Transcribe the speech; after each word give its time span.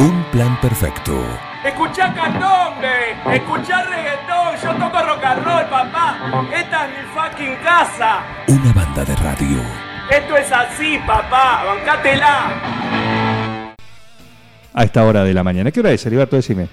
Un 0.00 0.24
plan 0.32 0.58
perfecto. 0.62 1.12
Escuchá 1.62 2.14
candombe, 2.14 3.12
escuchá 3.36 3.82
reggaetón, 3.84 4.56
yo 4.62 4.72
toco 4.82 4.98
rock 5.06 5.22
and 5.24 5.44
roll, 5.44 5.64
papá. 5.68 6.48
Esta 6.56 6.86
es 6.86 6.90
mi 6.90 7.04
fucking 7.12 7.56
casa. 7.62 8.22
Una 8.48 8.72
banda 8.72 9.04
de 9.04 9.14
radio. 9.16 9.58
Esto 10.10 10.36
es 10.38 10.50
así, 10.50 10.98
papá, 11.06 11.64
bancátela. 11.66 13.74
A 14.72 14.84
esta 14.84 15.04
hora 15.04 15.22
de 15.22 15.34
la 15.34 15.44
mañana. 15.44 15.70
¿Qué 15.70 15.80
hora 15.80 15.92
es, 15.92 16.06
Heriberto? 16.06 16.36
Decime. 16.36 16.66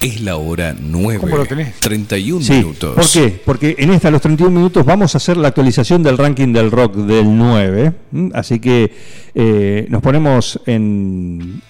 Es 0.00 0.22
la 0.22 0.36
hora 0.36 0.74
9. 0.80 1.18
¿Cómo 1.20 1.36
lo 1.36 1.44
tenés? 1.44 1.74
31 1.80 2.40
Sí, 2.42 2.52
minutos. 2.54 2.94
¿por 2.94 3.06
qué? 3.10 3.42
Porque 3.44 3.74
en 3.78 3.90
esta, 3.90 4.10
los 4.10 4.22
31 4.22 4.50
minutos, 4.54 4.82
vamos 4.86 5.14
a 5.14 5.18
hacer 5.18 5.36
la 5.36 5.48
actualización 5.48 6.02
del 6.02 6.16
ranking 6.16 6.54
del 6.54 6.70
rock 6.70 6.94
del 6.94 7.36
9. 7.36 7.92
¿m? 8.14 8.30
Así 8.32 8.60
que 8.60 8.96
eh, 9.34 9.86
nos 9.90 10.00
ponemos 10.00 10.58
en, 10.66 11.60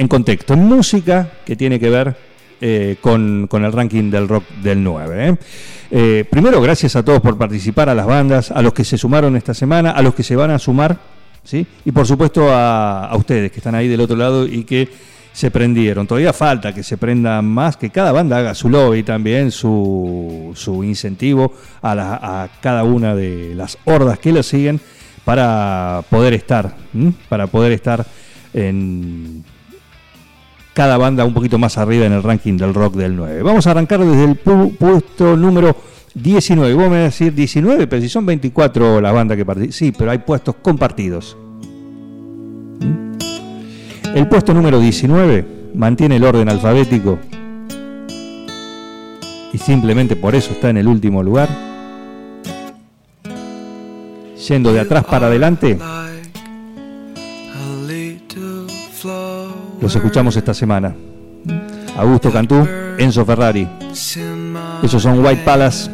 en 0.00 0.08
contexto, 0.08 0.54
en 0.54 0.64
música 0.64 1.30
que 1.44 1.56
tiene 1.56 1.78
que 1.78 1.90
ver 1.90 2.16
eh, 2.58 2.96
con, 3.02 3.46
el 3.52 3.72
ranking 3.72 4.10
del 4.10 4.28
rock 4.28 4.44
del 4.62 4.82
9. 4.82 5.28
¿eh? 5.28 5.36
Eh, 5.90 6.24
primero, 6.28 6.58
gracias 6.62 6.96
a 6.96 7.04
todos 7.04 7.20
por 7.20 7.36
participar, 7.36 7.90
a 7.90 7.94
las 7.94 8.06
bandas, 8.06 8.50
a 8.50 8.62
los 8.62 8.72
que 8.72 8.82
se 8.82 8.96
sumaron 8.96 9.36
esta 9.36 9.52
semana, 9.52 9.90
a 9.90 10.00
los 10.00 10.14
que 10.14 10.22
se 10.22 10.34
van 10.34 10.52
a 10.52 10.58
sumar, 10.58 10.98
¿sí? 11.44 11.66
y 11.84 11.92
por 11.92 12.06
supuesto 12.06 12.48
a, 12.50 13.14
ustedes 13.14 13.52
que 13.52 13.58
están 13.58 13.74
ahí 13.74 13.88
del 13.88 14.00
otro 14.00 14.16
lado 14.16 14.46
y 14.46 14.64
que 14.64 14.88
se 15.34 15.50
prendieron. 15.50 16.06
Todavía 16.06 16.32
falta 16.32 16.72
que 16.72 16.82
se 16.82 16.96
prendan 16.96 17.44
más, 17.44 17.76
que 17.76 17.90
cada 17.90 18.10
banda 18.10 18.38
haga 18.38 18.54
su 18.54 18.70
lobby 18.70 19.02
también, 19.02 19.50
su, 19.50 20.54
incentivo 20.82 21.52
a, 21.82 22.48
cada 22.62 22.84
una 22.84 23.14
de 23.14 23.54
las 23.54 23.76
hordas 23.84 24.18
que 24.18 24.32
lo 24.32 24.42
siguen 24.42 24.80
para 25.26 26.02
poder 26.08 26.32
estar, 26.32 26.74
para 27.28 27.48
poder 27.48 27.72
estar 27.72 28.06
en 28.54 29.44
cada 30.74 30.96
banda 30.98 31.24
un 31.24 31.34
poquito 31.34 31.58
más 31.58 31.76
arriba 31.78 32.06
en 32.06 32.12
el 32.12 32.22
ranking 32.22 32.56
del 32.56 32.72
rock 32.74 32.94
del 32.94 33.16
9. 33.16 33.42
Vamos 33.42 33.66
a 33.66 33.72
arrancar 33.72 34.00
desde 34.00 34.24
el 34.24 34.42
pu- 34.42 34.76
puesto 34.76 35.36
número 35.36 35.76
19. 36.14 36.74
Vos 36.74 36.84
me 36.84 36.88
vas 36.90 36.98
a 36.98 37.02
decir 37.04 37.34
19, 37.34 37.86
pero 37.86 38.00
si 38.02 38.08
son 38.08 38.24
24 38.26 39.00
las 39.00 39.12
bandas 39.12 39.36
que 39.36 39.44
participan. 39.44 39.72
Sí, 39.72 39.92
pero 39.96 40.10
hay 40.10 40.18
puestos 40.18 40.56
compartidos. 40.62 41.36
¿Mm? 42.80 43.18
El 44.16 44.28
puesto 44.28 44.54
número 44.54 44.80
19 44.80 45.44
mantiene 45.74 46.16
el 46.16 46.24
orden 46.24 46.48
alfabético 46.48 47.18
y 49.52 49.58
simplemente 49.58 50.16
por 50.16 50.34
eso 50.34 50.52
está 50.52 50.70
en 50.70 50.78
el 50.78 50.88
último 50.88 51.22
lugar. 51.22 51.48
Yendo 54.48 54.72
de 54.72 54.80
atrás 54.80 55.04
para 55.04 55.26
adelante, 55.28 55.78
los 59.80 59.94
escuchamos 59.94 60.36
esta 60.36 60.54
semana. 60.54 60.94
Augusto 61.96 62.30
Cantú, 62.30 62.66
Enzo 62.98 63.24
Ferrari. 63.24 63.68
Esos 64.82 65.02
son 65.02 65.24
White 65.24 65.42
Palace. 65.44 65.90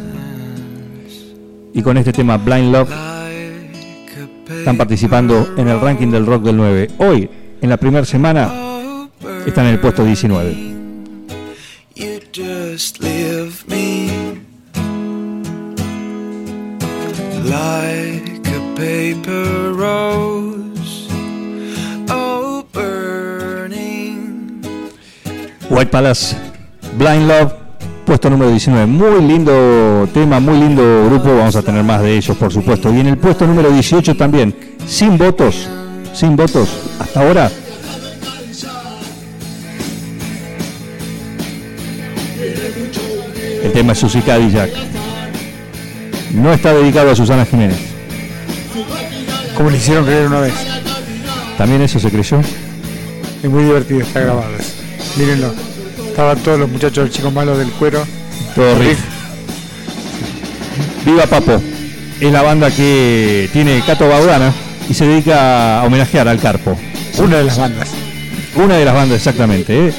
Y 1.72 1.82
con 1.82 1.96
este 1.96 2.12
tema 2.12 2.36
Blind 2.38 2.72
Love 2.72 2.90
están 4.48 4.76
participando 4.76 5.54
en 5.56 5.68
el 5.68 5.80
ranking 5.80 6.08
del 6.08 6.26
rock 6.26 6.44
del 6.44 6.56
9. 6.56 6.90
Hoy, 6.98 7.28
en 7.60 7.68
la 7.68 7.76
primera 7.76 8.04
semana, 8.04 9.08
están 9.46 9.66
en 9.66 9.72
el 9.72 9.80
puesto 9.80 10.04
19. 10.04 10.76
You 11.94 12.20
just 12.32 13.00
leave 13.00 13.64
me 13.68 14.10
like 17.44 18.46
a 18.48 18.74
paper 18.74 19.72
White 25.68 25.90
Palace, 25.90 26.36
Blind 26.96 27.26
Love, 27.26 27.52
puesto 28.04 28.30
número 28.30 28.50
19. 28.50 28.86
Muy 28.86 29.20
lindo 29.20 30.08
tema, 30.14 30.38
muy 30.38 30.58
lindo 30.58 31.06
grupo. 31.06 31.36
Vamos 31.36 31.56
a 31.56 31.62
tener 31.62 31.82
más 31.82 32.02
de 32.02 32.16
ellos, 32.16 32.36
por 32.36 32.52
supuesto. 32.52 32.94
Y 32.94 33.00
en 33.00 33.08
el 33.08 33.18
puesto 33.18 33.46
número 33.46 33.70
18 33.70 34.16
también, 34.16 34.54
sin 34.86 35.18
votos, 35.18 35.68
sin 36.12 36.36
votos, 36.36 36.68
hasta 37.00 37.20
ahora. 37.20 37.50
El 43.62 43.72
tema 43.72 43.92
es 43.92 43.98
Susi 43.98 44.20
Cadillac. 44.20 44.70
No 46.32 46.52
está 46.52 46.72
dedicado 46.72 47.10
a 47.10 47.16
Susana 47.16 47.44
Jiménez. 47.44 47.78
Como 49.56 49.70
le 49.70 49.78
hicieron 49.78 50.04
creer 50.04 50.28
una 50.28 50.40
vez. 50.40 50.54
También 51.58 51.82
eso 51.82 51.98
se 51.98 52.10
creyó. 52.10 52.40
Es 53.42 53.50
muy 53.50 53.64
divertido, 53.64 54.00
está 54.00 54.20
grabado. 54.20 54.54
eso. 54.58 54.75
Mírenlo. 55.16 55.52
Estaban 56.08 56.38
todos 56.38 56.58
los 56.58 56.70
muchachos 56.70 57.04
del 57.04 57.10
chico 57.10 57.30
malo 57.30 57.56
del 57.56 57.70
cuero. 57.72 58.04
Todo 58.54 58.78
riff. 58.78 58.98
Viva 61.04 61.26
Papo. 61.26 61.60
Es 62.20 62.32
la 62.32 62.42
banda 62.42 62.70
que 62.70 63.48
tiene 63.52 63.82
Cato 63.86 64.08
Baudana 64.08 64.52
y 64.88 64.94
se 64.94 65.06
dedica 65.06 65.80
a 65.80 65.84
homenajear 65.84 66.28
al 66.28 66.40
Carpo. 66.40 66.76
Una 67.18 67.38
de 67.38 67.44
las 67.44 67.58
bandas. 67.58 67.90
Una 68.56 68.76
de 68.76 68.84
las 68.84 68.94
bandas 68.94 69.18
exactamente. 69.18 69.88
¿eh? 69.88 69.92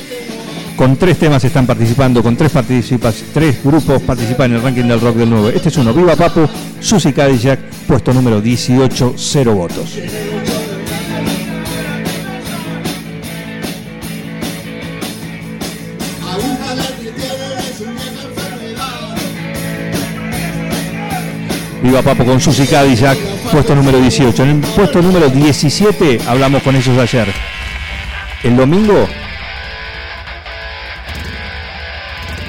Con 0.75 0.95
tres 0.97 1.17
temas 1.17 1.43
están 1.43 1.65
participando, 1.65 2.21
con 2.21 2.35
tres 2.35 2.51
participas, 2.51 3.23
tres 3.33 3.63
grupos 3.63 4.01
participan 4.03 4.51
en 4.51 4.57
el 4.57 4.63
ranking 4.63 4.85
del 4.85 5.01
rock 5.01 5.15
del 5.15 5.29
9. 5.29 5.53
Este 5.55 5.69
es 5.69 5.77
uno, 5.77 5.91
Viva 5.91 6.15
Papo, 6.15 6.47
Susi 6.79 7.13
Cadillac, 7.13 7.59
puesto 7.87 8.13
número 8.13 8.39
18, 8.41 9.15
cero 9.17 9.55
votos. 9.55 9.97
Viva 21.81 22.01
Papo 22.01 22.25
con 22.25 22.41
Susi 22.41 22.65
Cadillac, 22.65 23.17
puesto 23.51 23.75
número 23.75 23.99
18. 23.99 24.43
En 24.43 24.49
el 24.49 24.59
puesto 24.59 25.01
número 25.01 25.29
17 25.29 26.19
hablamos 26.27 26.63
con 26.63 26.75
ellos 26.75 26.97
ayer. 26.97 27.31
El 28.43 28.57
domingo 28.57 29.07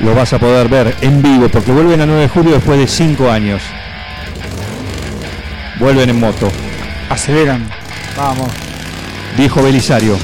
lo 0.00 0.14
vas 0.14 0.32
a 0.32 0.38
poder 0.38 0.68
ver 0.68 0.96
en 1.00 1.22
vivo 1.22 1.48
porque 1.48 1.72
vuelven 1.72 2.00
a 2.00 2.06
9 2.06 2.22
de 2.22 2.28
julio 2.28 2.52
después 2.52 2.78
de 2.78 2.86
5 2.86 3.30
años. 3.30 3.62
Vuelven 5.78 6.10
en 6.10 6.20
moto. 6.20 6.50
Aceleran. 7.10 7.68
Vamos. 8.16 8.48
Viejo 9.36 9.62
Belisario. 9.62 10.16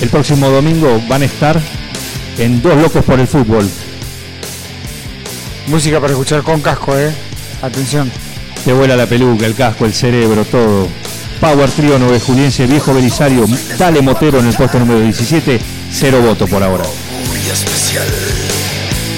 El 0.00 0.08
próximo 0.08 0.48
domingo 0.48 1.00
van 1.08 1.22
a 1.22 1.26
estar 1.26 1.60
en 2.38 2.62
Dos 2.62 2.76
Locos 2.76 3.04
por 3.04 3.20
el 3.20 3.26
Fútbol. 3.26 3.68
Música 5.66 6.00
para 6.00 6.12
escuchar 6.12 6.42
con 6.42 6.60
casco, 6.60 6.98
eh. 6.98 7.12
Atención. 7.62 8.10
Te 8.64 8.72
vuela 8.72 8.96
la 8.96 9.06
peluca, 9.06 9.46
el 9.46 9.54
casco, 9.54 9.86
el 9.86 9.94
cerebro, 9.94 10.44
todo. 10.44 10.88
Power 11.40 11.70
Trio 11.70 11.98
9 11.98 12.20
Juliense, 12.20 12.66
Viejo 12.66 12.94
Belisario, 12.94 13.44
Dale 13.76 14.00
Motero 14.00 14.38
en 14.38 14.46
el 14.46 14.54
puesto 14.54 14.78
número 14.78 15.00
17, 15.00 15.60
cero 15.92 16.20
voto 16.22 16.46
por 16.46 16.62
ahora. 16.62 16.84
muy 17.28 17.38
especial. 17.50 18.06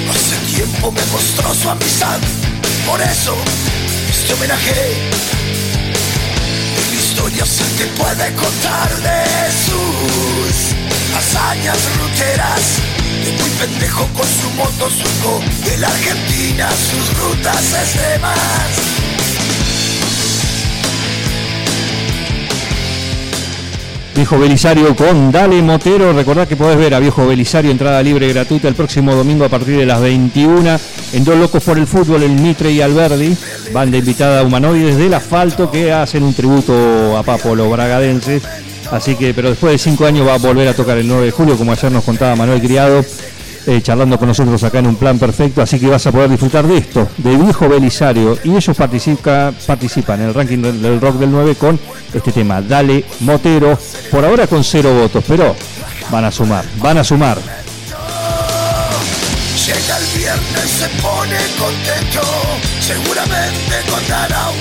Hace 0.09 0.55
tiempo 0.55 0.91
me 0.91 1.05
mostró 1.11 1.53
su 1.53 1.69
amistad, 1.69 2.17
por 2.87 2.99
eso 3.01 3.35
este 4.09 4.33
homenaje. 4.33 4.95
Mil 6.89 6.99
historias 6.99 7.47
se 7.47 7.63
te 7.77 7.85
puede 7.91 8.33
contar 8.33 8.89
de 8.95 9.51
sus 9.51 11.15
hazañas 11.15 11.77
ruteras. 11.99 12.94
Argentina, 15.83 16.69
sus 16.71 17.17
rutas. 17.19 17.75
Viejo 24.15 24.39
Belisario 24.39 24.95
con 24.95 25.31
Dale 25.31 25.61
Motero. 25.61 26.13
Recordad 26.13 26.47
que 26.47 26.55
podés 26.55 26.77
ver 26.77 26.93
a 26.93 26.99
Viejo 26.99 27.27
Belisario, 27.27 27.71
entrada 27.71 28.01
libre 28.01 28.29
gratuita 28.29 28.67
el 28.67 28.75
próximo 28.75 29.13
domingo 29.13 29.45
a 29.45 29.49
partir 29.49 29.77
de 29.77 29.85
las 29.85 30.01
21 30.01 30.79
en 31.13 31.23
Dos 31.23 31.37
Locos 31.37 31.63
por 31.63 31.77
el 31.77 31.87
Fútbol, 31.87 32.23
el 32.23 32.31
Mitre 32.31 32.71
y 32.71 32.81
Alberdi. 32.81 33.35
Banda 33.73 33.97
invitada 33.97 34.39
a 34.39 34.43
humanoides 34.43 34.97
del 34.97 35.13
asfalto 35.13 35.69
que 35.69 35.91
hacen 35.91 36.23
un 36.23 36.33
tributo 36.33 37.17
a 37.17 37.23
Papo, 37.23 37.55
los 37.55 37.69
bragadenses. 37.69 38.43
Así 38.91 39.15
que, 39.15 39.33
pero 39.33 39.49
después 39.49 39.73
de 39.73 39.77
cinco 39.77 40.05
años 40.05 40.27
va 40.27 40.35
a 40.35 40.37
volver 40.37 40.67
a 40.67 40.73
tocar 40.73 40.97
el 40.97 41.07
9 41.07 41.25
de 41.25 41.31
julio, 41.31 41.57
como 41.57 41.71
ayer 41.71 41.91
nos 41.91 42.03
contaba 42.03 42.35
Manuel 42.35 42.61
Criado, 42.61 43.03
eh, 43.67 43.81
charlando 43.81 44.19
con 44.19 44.27
nosotros 44.27 44.63
acá 44.63 44.79
en 44.79 44.87
un 44.87 44.95
plan 44.95 45.17
perfecto. 45.17 45.61
Así 45.61 45.79
que 45.79 45.87
vas 45.87 46.05
a 46.05 46.11
poder 46.11 46.29
disfrutar 46.29 46.67
de 46.67 46.77
esto, 46.77 47.07
de 47.17 47.35
Viejo 47.35 47.67
Belisario. 47.67 48.37
Y 48.43 48.55
ellos 48.55 48.77
participa, 48.77 49.53
participan 49.65 50.21
en 50.21 50.27
el 50.27 50.33
ranking 50.33 50.61
del, 50.61 51.01
rock 51.01 51.15
del 51.17 51.31
9 51.31 51.55
con 51.55 51.79
este 52.13 52.31
tema, 52.31 52.61
Dale 52.61 53.03
Motero. 53.21 53.77
Por 54.11 54.23
ahora 54.23 54.47
con 54.47 54.63
cero 54.63 54.93
votos, 54.93 55.23
pero 55.27 55.55
van 56.11 56.25
a 56.25 56.31
sumar, 56.31 56.65
van 56.77 56.99
a 56.99 57.03
sumar. 57.03 57.37
Llega 59.65 59.97
el 59.97 60.05
viernes, 60.15 60.69
se 60.69 60.87
pone 61.01 61.37
contento. 61.57 62.21
Seguramente 62.79 63.65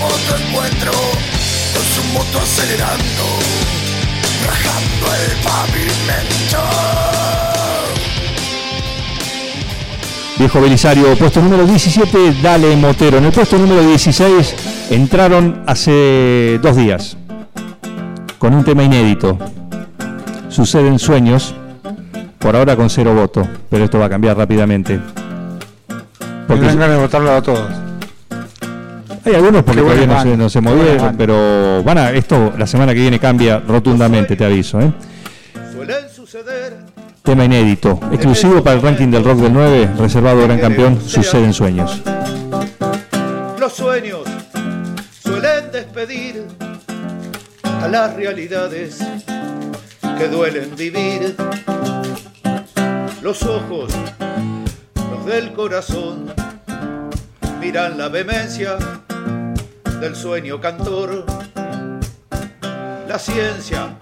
otro 0.03 0.37
encuentro. 0.37 0.93
Con 0.93 1.85
su 1.85 2.03
moto 2.12 2.38
acelerando, 2.38 3.25
rajando 4.46 5.06
el 5.25 5.32
pavimento. 5.43 6.58
Viejo 10.38 10.61
Belisario, 10.61 11.17
puesto 11.17 11.41
número 11.41 11.64
17, 11.64 12.35
Dale 12.43 12.76
Motero. 12.76 13.19
En 13.19 13.25
el 13.25 13.32
puesto 13.32 13.56
número 13.56 13.87
16 13.87 14.55
entraron 14.91 15.62
hace 15.67 16.58
dos 16.61 16.76
días 16.76 17.17
con 18.38 18.55
un 18.55 18.64
tema 18.64 18.82
inédito. 18.82 19.38
Suceden 20.49 20.99
sueños, 20.99 21.55
por 22.38 22.56
ahora 22.56 22.76
con 22.76 22.90
cero 22.90 23.14
voto, 23.14 23.47
pero 23.70 23.85
esto 23.85 23.99
va 23.99 24.06
a 24.06 24.11
cambiar 24.11 24.37
rápidamente. 24.37 25.00
Porque... 26.47 26.67
Votarlo 26.67 27.32
a 27.32 27.43
todos 27.43 27.83
hay 29.25 29.35
algunos 29.35 29.62
porque 29.62 29.81
todavía 29.81 30.06
no 30.37 30.49
se, 30.49 30.61
no 30.61 30.71
movieron, 30.71 31.17
pero 31.17 31.82
van 31.82 31.99
a, 31.99 32.11
esto 32.11 32.53
la 32.56 32.67
semana 32.67 32.93
que 32.93 33.00
viene 33.00 33.19
cambia 33.19 33.59
rotundamente, 33.61 34.37
te 34.37 34.44
aviso. 34.44 34.81
¿eh? 34.81 34.93
Suelen 35.73 36.09
suceder 36.15 36.94
Tema 37.25 37.47
inédito, 37.47 37.99
exclusivo 38.12 38.62
para 38.62 38.76
el 38.76 38.82
ranking 38.82 39.11
del 39.11 39.25
rock 39.25 39.38
del 39.38 39.53
9, 39.55 39.93
reservado 39.99 40.43
a 40.43 40.44
gran 40.44 40.59
campeón, 40.59 41.00
Suceden 41.00 41.55
sueños. 41.55 42.03
los 43.59 43.73
sueños, 43.73 44.25
suelen 45.23 45.73
despedir 45.73 46.44
a 47.62 47.88
las 47.88 48.15
realidades 48.15 48.99
que 50.19 50.29
duelen 50.29 50.76
vivir. 50.76 51.35
Los 53.23 53.43
ojos, 53.44 53.91
los 55.11 55.25
del 55.25 55.55
corazón, 55.55 56.31
miran 57.59 57.97
la 57.97 58.09
vehemencia 58.11 58.76
del 60.00 60.17
sueño 60.17 60.61
cantor. 60.61 61.25
La 63.08 63.19
ciencia, 63.19 63.96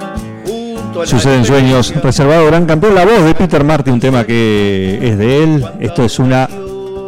junto 0.44 1.02
a 1.02 1.06
Suceden 1.06 1.44
sueños, 1.44 1.92
reservado 2.02 2.46
gran 2.46 2.66
campeón, 2.66 2.94
la 2.94 3.04
voz 3.04 3.24
de 3.24 3.34
Peter 3.34 3.62
Martin, 3.64 3.94
un 3.94 4.00
tema 4.00 4.24
que 4.24 4.98
es 5.02 5.18
de 5.18 5.44
él. 5.44 5.64
Esto 5.80 6.04
es 6.04 6.18
una, 6.18 6.48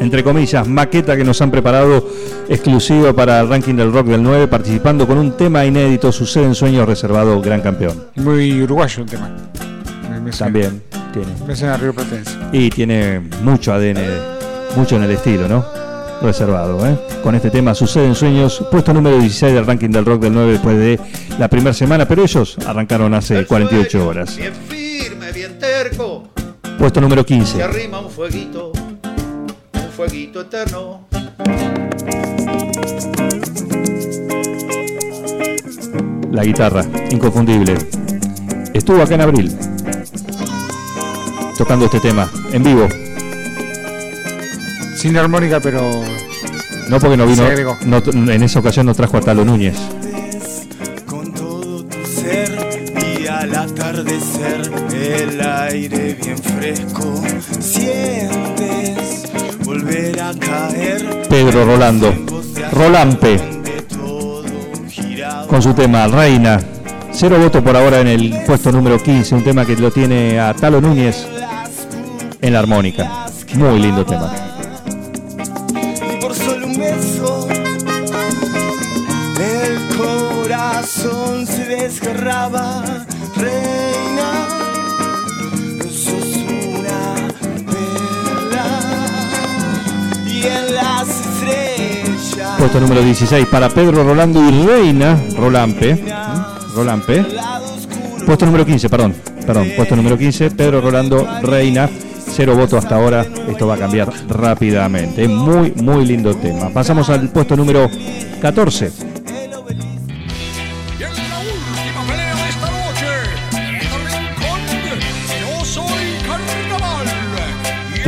entre 0.01 0.23
comillas, 0.23 0.67
maqueta 0.69 1.17
que 1.17 1.25
nos 1.25 1.41
han 1.41 1.51
preparado 1.51 2.07
exclusiva 2.49 3.13
para 3.13 3.41
el 3.41 3.49
ranking 3.49 3.75
del 3.75 3.93
rock 3.93 4.09
del 4.09 4.23
9, 4.23 4.49
participando 4.49 5.07
con 5.07 5.19
un 5.19 5.37
tema 5.37 5.65
inédito, 5.65 6.13
Suceden 6.13 6.55
sueños, 6.55 6.87
reservado 6.87 7.41
gran 7.41 7.61
campeón. 7.61 8.05
Muy 8.17 8.63
uruguayo 8.63 9.03
el 9.03 9.09
tema. 9.09 9.31
También 10.39 10.83
tiene. 11.13 11.29
Me 11.47 11.55
suena 11.55 11.75
a 11.75 11.77
Río 11.77 11.95
Platense. 11.95 12.33
Y 12.53 12.71
tiene 12.71 13.21
mucho 13.43 13.73
ADN, 13.73 13.99
mucho 14.77 14.97
en 14.97 15.05
el 15.05 15.11
estilo, 15.11 15.49
¿no? 15.49 15.84
Reservado, 16.23 16.87
¿eh? 16.87 16.97
Con 17.23 17.35
este 17.35 17.51
tema 17.51 17.75
Suceden 17.75 18.15
Sueños, 18.15 18.65
puesto 18.71 18.95
número 18.95 19.19
16 19.19 19.55
del 19.55 19.67
ranking 19.67 19.91
del 19.91 20.05
rock 20.05 20.23
del 20.23 20.33
9 20.33 20.53
después 20.53 20.79
de 20.79 20.99
la 21.39 21.49
primera 21.49 21.75
semana, 21.75 22.07
pero 22.07 22.23
ellos 22.23 22.57
arrancaron 22.67 23.13
hace 23.15 23.39
el 23.39 23.47
48 23.47 23.91
sueño, 23.91 24.09
horas. 24.09 24.37
Bien 24.37 24.55
firme, 24.69 25.33
bien 25.33 25.59
terco, 25.59 26.29
Puesto 26.79 27.01
número 27.01 27.23
se 27.23 27.27
15. 27.27 27.63
arrima 27.63 28.01
un 28.01 28.11
fueguito, 28.11 28.73
un 28.73 29.91
fueguito 29.95 30.41
eterno. 30.43 31.07
La 36.33 36.45
guitarra, 36.45 36.85
inconfundible. 37.11 37.77
Estuvo 38.73 39.01
acá 39.03 39.15
en 39.15 39.21
abril, 39.21 39.57
tocando 41.57 41.85
este 41.85 42.01
tema, 42.01 42.29
en 42.53 42.63
vivo. 42.63 42.89
Sin 45.05 45.19
armónica, 45.19 45.61
pero 45.61 45.83
No 46.89 46.99
porque 46.99 47.15
no 47.15 47.27
vino, 47.27 47.45
no- 47.85 48.33
en 48.33 48.43
esa 48.43 48.61
ocasión 48.61 48.87
nos 48.87 48.97
trajo 48.97 49.19
a 49.19 49.21
Talo 49.21 49.45
Núñez. 49.45 49.77
con 51.05 51.31
todo 51.35 51.85
tu 51.85 52.07
ser 52.07 52.95
y 53.21 53.27
al 53.27 53.55
atardecer 53.55 54.63
el 54.95 55.41
aire 55.47 56.15
bien 56.15 56.39
fresco 56.39 57.23
sientes 57.61 59.25
volver 59.63 60.19
a 60.23 60.33
caer 60.39 61.27
Pedro 61.29 61.67
Rolando, 61.67 62.11
Rolampe, 62.73 63.39
con 65.47 65.61
su 65.61 65.75
tema 65.75 66.07
Reina. 66.07 66.59
Cero 67.13 67.37
voto 67.39 67.63
por 67.63 67.77
ahora 67.77 68.01
en 68.01 68.09
el 68.09 68.43
puesto 68.47 68.73
número 68.73 68.99
15, 68.99 69.35
un 69.35 69.45
tema 69.45 69.67
que 69.67 69.77
lo 69.77 69.91
tiene 69.91 70.41
a 70.41 70.55
Talo 70.55 70.81
Núñez 70.81 71.27
en 72.41 72.53
la 72.55 72.59
armónica. 72.61 73.27
Muy 73.55 73.79
lindo 73.81 74.07
tema. 74.07 74.33
Desgarraba 82.25 82.83
reina 83.37 84.49
sos 85.91 86.37
una 86.79 87.29
perla 87.67 88.67
y 90.27 90.43
en 90.47 90.75
las 90.75 91.09
estrellas 91.09 92.59
Puesto 92.59 92.81
número 92.81 93.03
16 93.03 93.47
para 93.47 93.69
Pedro 93.69 94.05
Rolando 94.05 94.43
y 94.43 94.67
Reina 94.67 95.21
Rolampe. 95.37 96.03
Rolampe. 96.75 97.23
lado 97.23 97.75
oscuro 97.75 98.27
Puesto 98.27 98.47
número 98.47 98.65
15, 98.65 98.89
perdón. 98.89 99.15
Perdón, 99.47 99.73
puesto 99.77 99.95
número 99.95 100.17
15, 100.17 100.51
Pedro 100.53 100.81
Rolando 100.81 101.27
Reina. 101.43 101.91
Cero 102.35 102.57
votos 102.57 102.83
hasta 102.83 102.97
ahora. 102.97 103.27
Esto 103.49 103.67
va 103.67 103.75
a 103.75 103.79
cambiar 103.79 104.11
rápidamente. 104.29 105.29
Muy, 105.29 105.73
muy 105.73 106.07
lindo 106.07 106.35
tema. 106.35 106.71
Pasamos 106.71 107.11
al 107.11 107.29
puesto 107.29 107.55
número 107.55 107.91
14. 108.41 109.14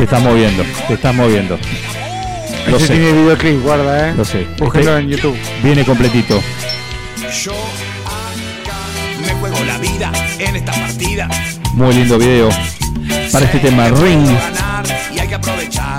Estás 0.07 0.21
moviendo, 0.23 0.63
te 0.87 0.93
estás 0.93 1.13
moviendo. 1.13 1.59
Lo 2.67 2.77
ese 2.77 2.87
sé. 2.87 2.93
tiene 2.93 3.11
videoclip, 3.11 3.61
guarda, 3.61 4.09
eh. 4.09 4.13
Lo 4.15 4.23
sé. 4.25 4.47
Búsquelo 4.57 4.91
Este- 4.97 5.03
en 5.03 5.09
YouTube. 5.09 5.37
Viene 5.63 5.83
completito. 5.85 6.41
yo 7.43 7.51
acá 7.51 8.77
me 9.21 9.33
juego 9.33 9.57
la 9.65 9.77
vida 9.77 10.11
en 10.39 10.55
esta 10.55 10.71
partida 10.71 11.27
Muy 11.73 11.93
lindo 11.93 12.17
video. 12.17 12.49
Para 13.31 13.45
este 13.45 13.59
tema, 13.59 13.89
Ring, 13.89 14.25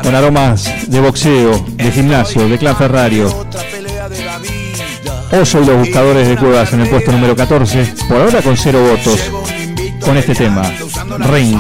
con 0.03 0.15
aromas 0.15 0.91
de 0.91 1.01
boxeo, 1.01 1.65
de 1.75 1.91
gimnasio, 1.93 2.49
de 2.49 2.59
clan 2.59 2.77
Ferrario. 2.77 3.47
Oso 5.31 5.61
y 5.61 5.67
los 5.67 5.77
buscadores 5.77 6.27
de 6.29 6.37
cuevas 6.37 6.73
en 6.73 6.81
el 6.81 6.89
puesto 6.89 7.13
número 7.13 7.37
14. 7.37 7.85
Por 8.09 8.17
ahora 8.19 8.41
con 8.41 8.57
cero 8.57 8.81
votos. 8.83 9.21
Con 10.01 10.17
este 10.17 10.35
tema, 10.35 10.63
Ring. 11.31 11.59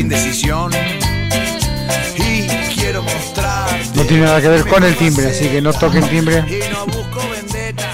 Sin 0.00 0.08
decisión 0.08 0.72
y 2.16 2.46
quiero 2.74 3.02
mostrar 3.02 3.68
No 3.94 4.02
tiene 4.04 4.24
nada 4.24 4.40
que 4.40 4.48
ver 4.48 4.66
con 4.66 4.82
el 4.82 4.96
timbre, 4.96 5.26
así 5.26 5.46
que 5.46 5.60
no 5.60 5.74
toquen 5.74 6.08
timbre. 6.08 6.42
y 6.48 6.72
no 6.72 6.86
busco 6.86 7.20
vendetta. 7.28 7.92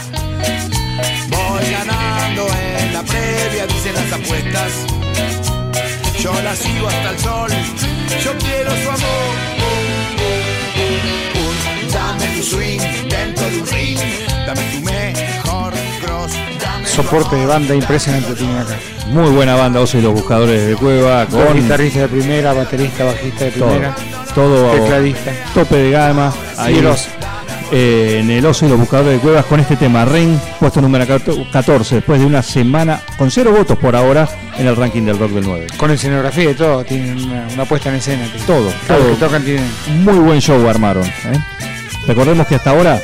Voy 1.29 1.65
ganando 1.69 2.47
en 2.47 2.93
la 2.93 3.03
previa, 3.03 3.67
dicen 3.67 3.95
las 3.95 4.13
apuestas. 4.13 4.73
Yo 6.21 6.33
la 6.43 6.55
sigo 6.55 6.87
hasta 6.87 7.11
el 7.11 7.19
sol, 7.19 7.51
yo 8.23 8.39
quiero 8.39 8.71
su 8.83 8.89
amor. 8.89 9.35
Un 11.43 11.93
dame 11.93 12.27
tu 12.37 12.43
swing 12.45 12.81
dentro 13.09 13.51
de 13.51 13.59
un 13.63 13.67
ring, 13.67 13.99
dame 14.47 14.63
tu 14.63 14.87
dame 14.87 14.96
Soporte 16.97 17.37
de 17.37 17.47
banda 17.47 17.75
impresionante 17.75 18.35
tienen 18.35 18.57
acá. 18.57 18.77
Muy 19.09 19.31
buena 19.31 19.55
banda, 19.55 19.81
Oso 19.81 19.99
y 19.99 20.03
los 20.03 20.15
buscadores 20.15 20.67
de 20.67 20.75
cueva. 20.77 21.27
Con 21.27 21.55
guitarristas 21.55 22.03
de 22.03 22.09
primera, 22.09 22.53
baterista, 22.55 23.05
bajista 23.05 23.45
de 23.45 23.51
todo, 23.53 23.69
primera, 23.69 23.95
todo 24.35 24.71
tecladista. 24.73 25.31
tope 25.55 25.77
de 25.77 25.91
gama. 25.91 26.33
Ahí 26.57 26.79
Oso. 26.85 27.09
eh, 27.71 28.21
en 28.21 28.31
el 28.31 28.47
Oso 28.47 28.65
y 28.65 28.71
los 28.71 28.79
buscadores 28.79 29.13
de 29.15 29.19
cuevas 29.19 29.45
con 29.45 29.61
este 29.61 29.77
tema. 29.77 30.07
Ring, 30.07 30.39
puesto 30.59 30.81
número 30.81 31.05
14, 31.53 31.95
después 31.97 32.19
de 32.19 32.25
una 32.27 32.43
semana 32.43 33.01
con 33.19 33.31
cero 33.31 33.53
votos 33.53 33.77
por 33.77 33.95
ahora 33.95 34.27
en 34.57 34.67
el 34.67 34.75
ranking 34.75 35.03
del 35.03 35.19
rock 35.19 35.33
del 35.33 35.45
9. 35.45 35.67
Con 35.77 35.91
escenografía 35.91 36.51
y 36.51 36.55
todo, 36.55 36.83
tienen 36.85 37.23
una, 37.23 37.47
una 37.53 37.65
puesta 37.67 37.91
en 37.91 37.97
escena. 37.97 38.27
Todo, 38.47 38.65
vez 38.67 38.75
todo. 38.89 39.07
que 39.11 39.15
tocan 39.17 39.43
tienen. 39.45 39.71
Muy 40.03 40.15
buen 40.19 40.41
show 40.41 40.67
armaron. 40.67 41.05
¿eh? 41.05 41.39
Recordemos 42.07 42.47
que 42.47 42.55
hasta 42.55 42.71
ahora 42.71 42.99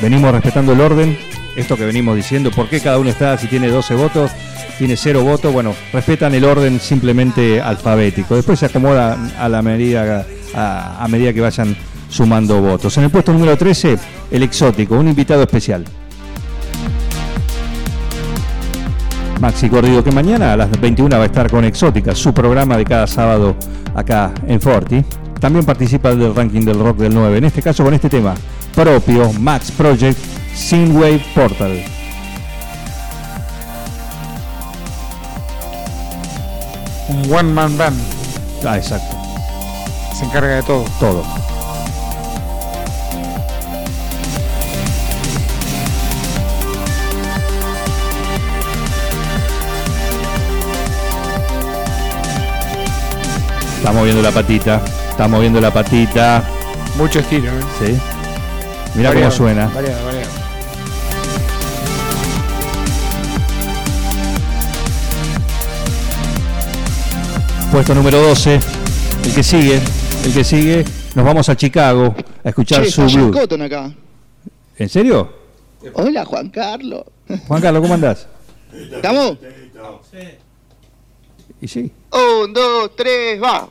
venimos 0.00 0.32
respetando 0.32 0.72
el 0.72 0.80
orden. 0.80 1.18
Esto 1.56 1.76
que 1.76 1.84
venimos 1.84 2.16
diciendo, 2.16 2.50
¿por 2.50 2.68
qué 2.68 2.80
cada 2.80 2.98
uno 2.98 3.10
está? 3.10 3.38
Si 3.38 3.46
tiene 3.46 3.68
12 3.68 3.94
votos, 3.94 4.30
tiene 4.78 4.96
0 4.96 5.22
votos. 5.22 5.52
Bueno, 5.52 5.74
respetan 5.92 6.34
el 6.34 6.44
orden 6.44 6.80
simplemente 6.80 7.60
alfabético. 7.60 8.34
Después 8.34 8.58
se 8.58 8.66
acomoda 8.66 9.16
a 9.38 9.48
la 9.48 9.62
medida, 9.62 10.26
a, 10.54 11.06
medida 11.08 11.32
que 11.32 11.40
vayan 11.40 11.76
sumando 12.08 12.60
votos. 12.60 12.96
En 12.98 13.04
el 13.04 13.10
puesto 13.10 13.32
número 13.32 13.56
13, 13.56 13.96
el 14.32 14.42
exótico, 14.42 14.96
un 14.96 15.08
invitado 15.08 15.42
especial. 15.42 15.84
Maxi 19.40 19.68
Cordido, 19.68 20.02
que 20.02 20.10
mañana 20.10 20.54
a 20.54 20.56
las 20.56 20.80
21 20.80 21.16
va 21.16 21.22
a 21.22 21.26
estar 21.26 21.50
con 21.50 21.64
Exótica, 21.64 22.14
su 22.14 22.32
programa 22.32 22.76
de 22.76 22.84
cada 22.84 23.06
sábado 23.06 23.56
acá 23.94 24.32
en 24.46 24.60
Forti. 24.60 25.04
También 25.38 25.64
participa 25.64 26.14
del 26.14 26.34
ranking 26.34 26.62
del 26.62 26.78
rock 26.78 26.98
del 26.98 27.14
9, 27.14 27.38
en 27.38 27.44
este 27.44 27.60
caso 27.60 27.84
con 27.84 27.92
este 27.94 28.08
tema 28.08 28.34
propio, 28.74 29.32
Max 29.34 29.70
Project, 29.70 30.18
Synthwave 30.54 31.24
Portal. 31.34 31.82
Un 37.08 37.32
one 37.32 37.52
man 37.52 37.76
band. 37.76 37.96
Ah, 38.66 38.76
exacto. 38.76 39.16
Se 40.18 40.24
encarga 40.24 40.56
de 40.56 40.62
todo. 40.62 40.84
Todo. 40.98 41.22
Está 53.76 53.92
moviendo 53.92 54.22
la 54.22 54.30
patita. 54.30 54.80
Está 55.10 55.28
moviendo 55.28 55.60
la 55.60 55.70
patita. 55.70 56.42
Mucho 56.96 57.18
estilo, 57.18 57.50
¿eh? 57.50 57.62
Sí. 57.78 57.98
Mira 58.94 59.12
cómo 59.12 59.30
suena. 59.30 59.66
Variado, 59.66 60.06
variado. 60.06 60.43
Puesto 67.74 67.92
número 67.92 68.20
12. 68.20 68.60
El 69.24 69.34
que 69.34 69.42
sigue. 69.42 69.80
El 70.24 70.32
que 70.32 70.44
sigue. 70.44 70.84
Nos 71.16 71.24
vamos 71.24 71.48
a 71.48 71.56
Chicago 71.56 72.14
a 72.44 72.48
escuchar 72.48 72.84
Che, 72.84 72.90
su 72.92 73.02
está 73.02 73.18
blues. 73.18 73.36
Cotton 73.36 73.62
acá. 73.62 73.92
¿En 74.78 74.88
serio? 74.88 75.32
Hola, 75.94 76.24
Juan 76.24 76.50
Carlos. 76.50 77.02
Juan 77.48 77.60
Carlos, 77.60 77.82
¿cómo 77.82 77.94
andás? 77.94 78.28
¿Estamos? 78.72 79.38
Y 81.60 81.66
sí. 81.66 81.90
Un, 82.12 82.52
dos, 82.52 82.92
tres, 82.94 83.42
va. 83.42 83.68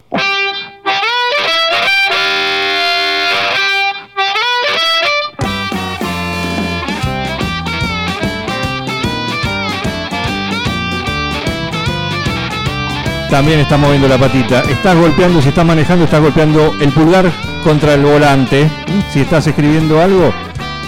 También 13.33 13.61
está 13.61 13.77
moviendo 13.77 14.07
la 14.07 14.19
patita. 14.19 14.61
Estás 14.69 14.95
golpeando, 14.95 15.41
si 15.41 15.49
estás 15.49 15.65
manejando, 15.65 16.05
estás 16.05 16.21
golpeando 16.21 16.71
el 16.79 16.91
pulgar 16.91 17.31
contra 17.63 17.95
el 17.95 18.03
volante. 18.03 18.69
Si 19.11 19.21
estás 19.21 19.47
escribiendo 19.47 19.99
algo, 19.99 20.31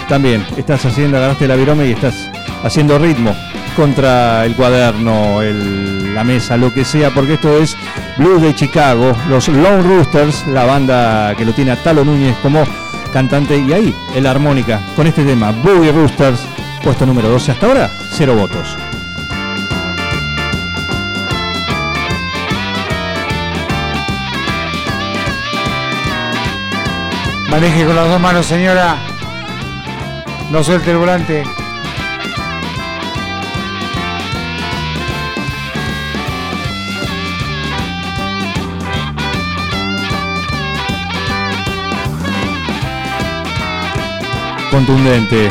también 0.08 0.46
estás 0.56 0.84
haciendo, 0.84 1.16
agarraste 1.16 1.48
la 1.48 1.56
virome 1.56 1.88
y 1.88 1.90
estás 1.90 2.30
haciendo 2.62 3.00
ritmo 3.00 3.34
contra 3.74 4.46
el 4.46 4.54
cuaderno, 4.54 5.40
la 5.42 6.22
mesa, 6.22 6.56
lo 6.56 6.72
que 6.72 6.84
sea, 6.84 7.10
porque 7.10 7.34
esto 7.34 7.58
es 7.58 7.76
Blues 8.16 8.40
de 8.40 8.54
Chicago, 8.54 9.12
los 9.28 9.48
Lone 9.48 9.82
Roosters, 9.82 10.46
la 10.46 10.66
banda 10.66 11.34
que 11.34 11.44
lo 11.44 11.52
tiene 11.52 11.72
a 11.72 11.82
Talo 11.82 12.04
Núñez 12.04 12.36
como 12.44 12.62
cantante, 13.12 13.58
y 13.58 13.72
ahí 13.72 13.94
el 14.14 14.24
armónica 14.24 14.80
con 14.94 15.08
este 15.08 15.24
tema, 15.24 15.50
Boogie 15.50 15.90
Roosters, 15.90 16.38
puesto 16.84 17.06
número 17.06 17.28
12 17.28 17.50
hasta 17.50 17.66
ahora, 17.66 17.90
cero 18.12 18.36
votos. 18.36 18.85
Maneje 27.56 27.86
con 27.86 27.96
las 27.96 28.06
dos 28.06 28.20
manos, 28.20 28.44
señora. 28.44 28.96
No 30.52 30.62
suelte 30.62 30.90
el 30.90 30.98
volante. 30.98 31.42
contundente, 44.70 45.48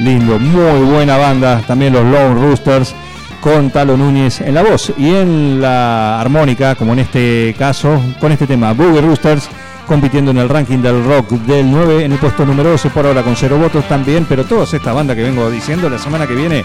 lindo, 0.00 0.38
muy 0.38 0.84
buena 0.84 1.16
banda, 1.16 1.62
también 1.66 1.94
los 1.94 2.04
Lone 2.04 2.34
Roosters 2.34 2.94
con 3.40 3.70
Talo 3.70 3.96
Núñez 3.96 4.42
en 4.42 4.52
la 4.52 4.62
voz 4.62 4.92
y 4.98 5.14
en 5.14 5.62
la 5.62 6.20
armónica, 6.20 6.74
como 6.74 6.92
en 6.92 6.98
este 6.98 7.54
caso, 7.58 7.98
con 8.20 8.32
este 8.32 8.46
tema, 8.46 8.74
Boogie 8.74 9.00
Roosters 9.00 9.48
compitiendo 9.88 10.30
en 10.30 10.38
el 10.38 10.48
ranking 10.48 10.78
del 10.78 11.02
rock 11.02 11.30
del 11.30 11.68
9 11.70 12.04
en 12.04 12.12
el 12.12 12.18
puesto 12.18 12.44
número 12.44 12.70
12 12.70 12.90
por 12.90 13.06
ahora 13.06 13.22
con 13.22 13.34
cero 13.34 13.58
votos 13.58 13.88
también, 13.88 14.26
pero 14.28 14.44
todas 14.44 14.72
estas 14.74 14.94
bandas 14.94 15.16
que 15.16 15.22
vengo 15.22 15.50
diciendo 15.50 15.88
la 15.88 15.98
semana 15.98 16.26
que 16.26 16.34
viene 16.34 16.62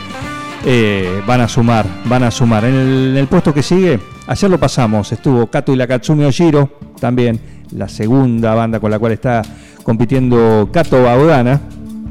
eh, 0.65 1.21
van 1.25 1.41
a 1.41 1.47
sumar, 1.47 1.85
van 2.05 2.23
a 2.23 2.31
sumar. 2.31 2.65
En 2.65 2.75
el, 3.17 3.27
puesto 3.27 3.53
que 3.53 3.63
sigue, 3.63 3.97
ayer 4.27 4.49
lo 4.49 4.59
pasamos, 4.59 5.11
estuvo 5.11 5.47
Kato 5.47 5.73
y 5.73 5.77
la 5.77 5.87
Katsumi 5.87 6.25
Oshiro, 6.25 6.77
también 6.99 7.39
la 7.71 7.87
segunda 7.87 8.53
banda 8.55 8.79
con 8.79 8.91
la 8.91 8.99
cual 8.99 9.13
está 9.13 9.41
compitiendo 9.83 10.69
Kato 10.71 11.01
Baudana, 11.01 11.61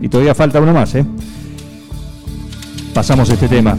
y 0.00 0.08
todavía 0.08 0.34
falta 0.34 0.60
uno 0.60 0.72
más, 0.72 0.94
¿eh? 0.94 1.04
Pasamos 2.94 3.28
este 3.28 3.48
tema. 3.48 3.76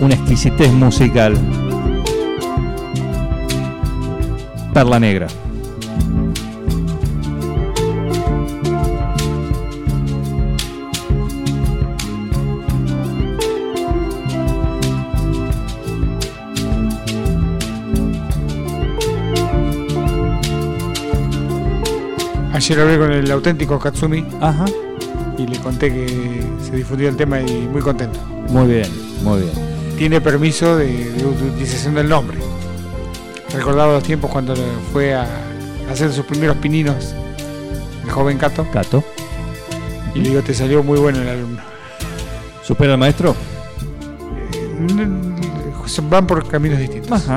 Una 0.00 0.14
exquisitez 0.14 0.72
musical. 0.72 1.36
Perla 4.72 4.98
Negra. 5.00 5.26
Ayer 22.52 22.80
hablé 22.80 22.98
con 22.98 23.12
el 23.12 23.30
auténtico 23.30 23.78
Katsumi 23.78 24.24
Ajá. 24.40 24.64
y 25.38 25.46
le 25.46 25.58
conté 25.58 25.92
que 25.92 26.42
se 26.64 26.76
difundió 26.76 27.08
el 27.08 27.16
tema 27.16 27.40
y 27.40 27.68
muy 27.68 27.80
contento. 27.80 28.18
Muy 28.48 28.66
bien, 28.66 28.88
muy 29.22 29.40
bien. 29.42 29.52
Tiene 29.96 30.20
permiso 30.20 30.76
de, 30.76 31.12
de 31.12 31.24
utilización 31.24 31.94
del 31.94 32.08
nombre. 32.08 32.38
Recordaba 33.52 33.94
los 33.94 34.02
tiempos 34.02 34.30
cuando 34.30 34.54
fue 34.92 35.14
a 35.14 35.26
hacer 35.90 36.12
sus 36.12 36.24
primeros 36.26 36.56
pininos 36.58 37.14
el 38.04 38.10
joven 38.10 38.38
Cato 38.38 38.66
Cato. 38.72 39.02
y 40.14 40.20
le 40.20 40.28
digo, 40.30 40.42
te 40.42 40.54
salió 40.54 40.82
muy 40.82 40.98
bueno 40.98 41.20
el 41.20 41.28
alumno. 41.28 41.62
¿Supera 42.62 42.92
al 42.92 42.98
maestro? 42.98 43.34
Mm, 44.78 45.38
Van 46.10 46.26
por 46.26 46.46
caminos 46.46 46.78
distintos. 46.78 47.10
Ajá. 47.12 47.36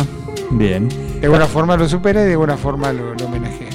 Bien. 0.52 0.90
De 0.90 1.26
alguna 1.26 1.46
forma 1.48 1.78
lo 1.78 1.88
supera 1.88 2.22
y 2.22 2.26
de 2.26 2.32
alguna 2.32 2.58
forma 2.58 2.92
lo, 2.92 3.14
lo 3.16 3.26
homenajea. 3.26 3.70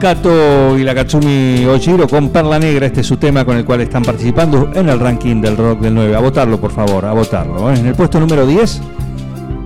Kato 0.00 0.78
y 0.78 0.84
la 0.84 0.94
Katsumi 0.94 1.64
Oshiro 1.66 2.06
con 2.08 2.30
Perla 2.30 2.58
Negra, 2.58 2.86
este 2.86 3.00
es 3.02 3.06
su 3.06 3.16
tema 3.18 3.44
con 3.44 3.56
el 3.56 3.64
cual 3.64 3.80
están 3.82 4.02
participando 4.02 4.70
en 4.74 4.88
el 4.88 4.98
ranking 4.98 5.40
del 5.42 5.56
rock 5.56 5.80
del 5.80 5.94
9. 5.94 6.14
A 6.16 6.20
votarlo, 6.20 6.58
por 6.60 6.70
favor, 6.70 7.04
a 7.04 7.12
votarlo. 7.12 7.70
¿eh? 7.70 7.78
En 7.78 7.86
el 7.86 7.94
puesto 7.94 8.18
número 8.20 8.46
10, 8.46 8.80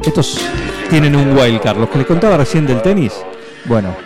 estos 0.05 0.41
tienen 0.93 1.17
un 1.17 1.35
wildcard. 1.35 1.79
Los 1.79 1.89
que 1.89 1.97
les 1.97 2.07
contaba 2.07 2.37
recién 2.37 2.67
del 2.67 2.83
tenis, 2.83 3.15
bueno, 3.65 3.97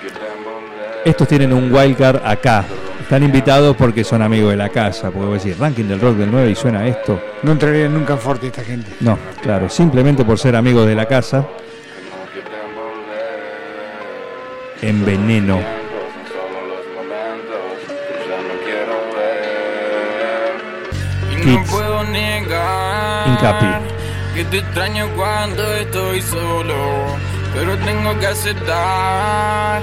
estos 1.04 1.26
tienen 1.26 1.52
un 1.52 1.74
wildcard 1.74 2.24
acá. 2.24 2.64
Están 3.00 3.24
invitados 3.24 3.74
porque 3.74 4.04
son 4.04 4.22
amigos 4.22 4.50
de 4.50 4.56
la 4.56 4.68
casa. 4.68 5.10
Porque 5.10 5.26
voy 5.26 5.30
a 5.30 5.34
decir, 5.34 5.56
ranking 5.58 5.86
del 5.86 6.00
rock 6.00 6.14
del 6.14 6.30
9 6.30 6.48
y 6.48 6.54
suena 6.54 6.86
esto. 6.86 7.20
No 7.42 7.50
entraría 7.50 7.88
nunca 7.88 8.12
en 8.12 8.18
Forte 8.20 8.46
esta 8.46 8.62
gente. 8.62 8.88
No, 9.00 9.18
claro, 9.42 9.68
simplemente 9.68 10.24
por 10.24 10.38
ser 10.38 10.54
amigos 10.54 10.86
de 10.86 10.94
la 10.94 11.06
casa. 11.06 11.44
En 14.80 15.04
veneno. 15.04 15.58
Y 21.32 21.34
no 21.34 21.42
Kids. 21.42 21.74
Incapi. 23.26 23.85
Que 24.36 24.44
te 24.44 24.58
extraño 24.58 25.08
cuando 25.16 25.62
estoy 25.76 26.20
solo, 26.20 26.74
pero 27.54 27.74
tengo 27.78 28.18
que 28.20 28.26
aceptar 28.26 29.80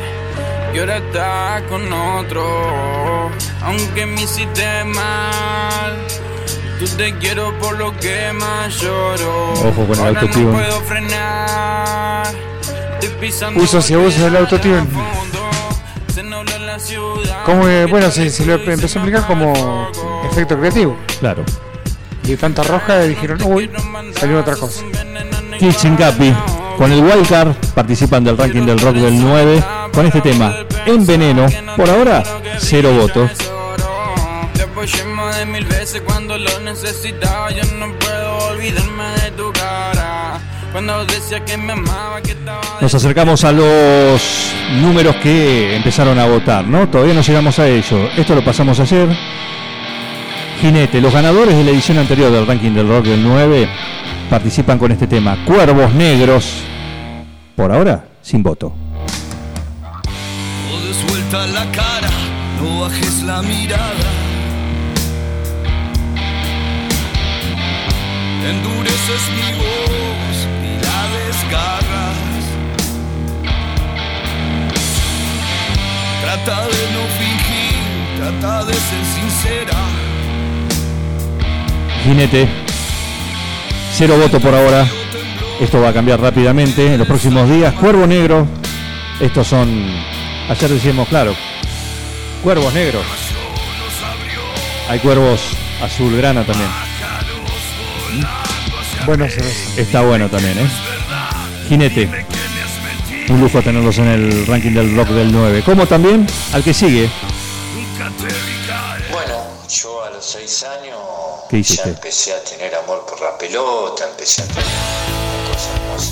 que 0.72 0.80
ahora 0.80 0.98
estás 0.98 1.64
con 1.64 1.92
otro, 1.92 3.32
aunque 3.64 4.06
me 4.06 4.22
hiciste 4.22 4.84
mal. 4.84 5.98
Tú 6.78 6.86
te 6.98 7.16
quiero 7.18 7.58
por 7.58 7.80
lo 7.80 7.98
que 7.98 8.32
más 8.34 8.80
lloro. 8.80 9.54
Ojo 9.54 9.88
con 9.88 9.92
el 9.92 10.06
Ahora 10.06 10.22
autotune. 10.22 10.46
No 10.46 10.52
puedo 10.52 10.82
frenar. 10.82 12.28
Uso 13.56 13.82
autotune. 14.38 14.86
Se 16.14 16.22
nubla 16.22 16.60
la 16.60 16.78
ciudad. 16.78 17.44
Como 17.46 17.64
que, 17.64 17.88
bueno, 17.90 18.12
se, 18.12 18.30
se 18.30 18.46
lo 18.46 18.54
empezó 18.54 19.00
a 19.00 19.02
explicar 19.02 19.26
como 19.26 19.90
efecto 20.32 20.60
creativo. 20.60 20.96
Claro. 21.20 21.44
Y 22.24 22.28
de 22.30 22.38
tanta 22.38 22.64
roja 22.64 23.02
dijeron, 23.02 23.42
uy, 23.44 23.70
salió 24.16 24.40
otra 24.40 24.56
cosa. 24.56 24.84
Incapi. 25.60 26.34
Con 26.78 26.92
el 26.92 27.04
wildcard 27.04 27.54
participan 27.76 28.24
del 28.24 28.38
ranking 28.38 28.66
del 28.66 28.80
rock 28.80 28.96
del 28.96 29.22
9 29.22 29.64
con 29.94 30.06
este 30.06 30.22
tema 30.22 30.56
En 30.86 31.06
Veneno. 31.06 31.46
Por 31.78 31.90
ahora, 31.90 32.24
cero 32.58 32.92
votos. 32.94 33.32
Te 34.54 34.64
apoyé 34.64 35.04
más 35.06 35.38
de 35.38 35.46
mil 35.46 35.66
veces 35.66 36.02
cuando 36.02 36.38
lo 36.38 36.60
necesitaba. 36.62 37.52
Yo 37.52 37.64
no 37.78 37.94
puedo 38.00 38.38
olvidarme 38.50 39.04
de 39.24 39.32
tu 39.32 39.52
cara. 39.54 40.40
Cuando 40.72 41.06
decía 41.06 41.46
que 41.46 41.56
me 41.56 41.74
amaba, 41.74 42.22
que 42.22 42.32
estaba. 42.32 42.62
Nos 42.82 42.94
acercamos 42.94 43.44
a 43.44 43.52
los 43.52 44.54
números 44.82 45.16
que 45.18 45.76
empezaron 45.76 46.18
a 46.18 46.26
votar, 46.26 46.66
¿no? 46.66 46.90
Todavía 46.90 47.14
no 47.14 47.22
llegamos 47.22 47.60
a 47.60 47.68
ello. 47.68 48.10
Esto 48.18 48.34
lo 48.34 48.44
pasamos 48.44 48.80
ayer. 48.80 49.08
Jinete, 50.64 51.02
los 51.02 51.12
ganadores 51.12 51.58
de 51.58 51.66
la 51.66 51.72
edición 51.72 51.98
anterior 51.98 52.32
del 52.32 52.48
ranking 52.48 52.72
del 52.72 52.88
rock 52.88 53.04
del 53.04 53.22
9 53.22 53.68
participan 54.30 54.80
con 54.80 54.94
este 54.94 55.08
tema. 55.08 55.44
Cuervos 55.44 55.94
negros. 55.94 56.64
Por 57.54 57.70
ahora, 57.70 58.06
sin 58.22 58.42
voto. 58.42 58.74
No 59.82 60.80
des 60.88 61.06
vuelta 61.10 61.48
la 61.48 61.70
cara, 61.70 62.10
no 62.62 62.80
bajes 62.80 63.24
la 63.24 63.42
mirada. 63.42 64.10
Endureces 68.50 69.24
mi 69.36 69.58
voz 69.60 70.48
y 70.64 70.72
la 70.82 71.00
desgarras. 71.18 72.46
Trata 76.22 76.62
de 76.62 76.84
no 76.94 77.04
fingir, 77.20 77.76
trata 78.18 78.64
de 78.64 78.74
ser 78.74 79.06
sincera. 79.14 80.03
Jinete. 82.04 82.48
Cero 83.94 84.18
voto 84.18 84.40
por 84.40 84.54
ahora. 84.54 84.86
Esto 85.60 85.80
va 85.80 85.90
a 85.90 85.94
cambiar 85.94 86.20
rápidamente 86.20 86.94
en 86.94 86.98
los 86.98 87.08
próximos 87.08 87.50
días. 87.50 87.74
Cuervo 87.76 88.06
negro. 88.06 88.46
Estos 89.20 89.48
son. 89.48 89.70
Ayer 90.50 90.70
decíamos, 90.70 91.08
claro. 91.08 91.34
Cuervos 92.44 92.74
negros. 92.74 93.04
Hay 94.90 95.00
cuervos 95.00 95.56
azulgrana 95.82 96.44
también. 96.44 96.70
Bueno, 99.06 99.28
cerveza. 99.30 99.82
Está 99.82 100.02
bueno 100.02 100.28
también, 100.30 100.58
¿eh? 100.60 100.68
Jinete. 101.70 102.26
Un 103.30 103.40
lujo 103.40 103.62
tenerlos 103.62 103.98
en 104.00 104.08
el 104.08 104.48
ranking 104.48 104.72
del 104.72 104.96
rock 104.96 105.10
del 105.10 105.32
9. 105.32 105.64
Como 105.66 105.86
también 105.86 106.28
al 106.52 106.64
que 106.64 106.74
sigue. 106.74 107.10
Los 110.14 110.26
seis 110.26 110.64
años 110.64 111.00
¿Qué 111.50 111.64
ya 111.64 111.84
empecé 111.86 112.34
a 112.34 112.44
tener 112.44 112.76
amor 112.76 113.04
por 113.10 113.20
la 113.20 113.36
pelota, 113.36 114.08
empecé 114.10 114.44
a 114.44 114.46
tener 114.46 114.64
cosas 115.52 115.82
más. 115.90 116.12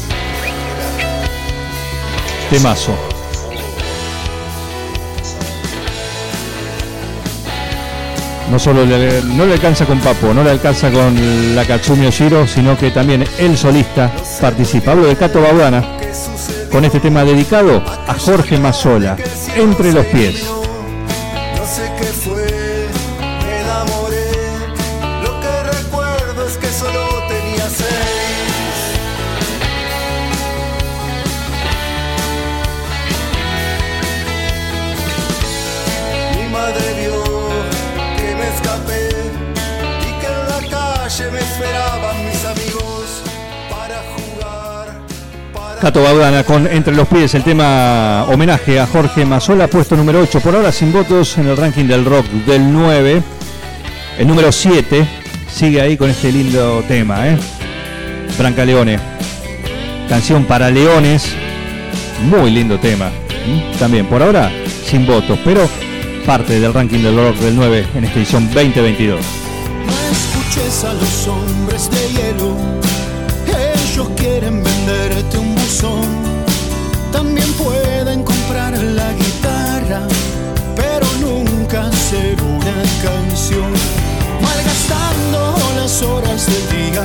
Temazo. 2.50 2.96
No 8.50 8.58
solo 8.58 8.86
le, 8.86 9.22
no 9.22 9.46
le 9.46 9.54
alcanza 9.54 9.86
con 9.86 10.00
Papo, 10.00 10.34
no 10.34 10.44
le 10.44 10.50
alcanza 10.50 10.92
con 10.92 11.56
la 11.56 11.64
Katsumi 11.66 12.08
Oshiro, 12.08 12.48
sino 12.48 12.76
que 12.78 12.90
también 12.90 13.24
el 13.38 13.56
solista 13.56 14.12
participa. 14.42 14.92
Hablo 14.92 15.08
de 15.08 15.16
Cato 15.16 15.42
Baudana 15.42 15.98
con 16.72 16.84
este 16.86 17.00
tema 17.00 17.24
dedicado 17.24 17.84
a 18.08 18.16
Jorge 18.16 18.58
Mazzola, 18.58 19.16
Entre 19.56 19.94
los 19.94 20.06
pies. 20.08 20.44
No 20.44 21.66
sé 21.66 21.92
qué 21.98 22.06
fue, 22.06 22.61
Cato 45.82 46.04
Baudana 46.04 46.44
con 46.44 46.68
Entre 46.68 46.94
los 46.94 47.08
pies, 47.08 47.34
el 47.34 47.44
tema 47.44 48.26
homenaje 48.28 48.80
a 48.80 48.86
Jorge 48.86 49.26
Mazzola, 49.26 49.68
puesto 49.68 49.96
número 49.98 50.22
8, 50.22 50.40
por 50.40 50.56
ahora 50.56 50.72
sin 50.72 50.94
votos 50.94 51.40
en 51.40 51.48
el 51.48 51.58
ranking 51.58 51.86
del 51.86 52.06
rock 52.06 52.28
del 52.46 52.72
9. 52.72 53.24
El 54.20 54.28
número 54.28 54.52
7 54.52 55.08
sigue 55.52 55.82
ahí 55.82 55.98
con 55.98 56.12
este 56.12 56.32
lindo 56.32 56.84
tema, 56.88 57.28
¿eh? 57.28 57.38
Branca 58.38 58.64
Leone. 58.64 59.00
Canción 60.08 60.46
para 60.46 60.70
leones. 60.70 61.34
Muy 62.30 62.52
lindo 62.52 62.78
tema. 62.80 63.10
También 63.80 64.06
por 64.06 64.22
ahora 64.22 64.52
sin 64.86 65.08
votos, 65.08 65.40
pero 65.44 65.68
parte 66.28 66.60
del 66.60 66.76
ranking 66.76 67.00
del 67.00 67.16
rock 67.16 67.38
del 67.38 67.56
9 67.56 67.88
en 67.96 68.04
esta 68.04 68.20
edición 68.20 68.46
2022. 68.54 69.20
No 69.20 69.94
escuches 70.12 70.84
a 70.84 70.94
los 70.94 71.28
hombres 71.28 71.90
de 71.90 72.08
hielo, 72.10 72.56
canción. 83.02 83.72
Malgastando 84.42 85.56
las 85.76 86.02
horas 86.02 86.46
del 86.46 86.92
día, 86.92 87.04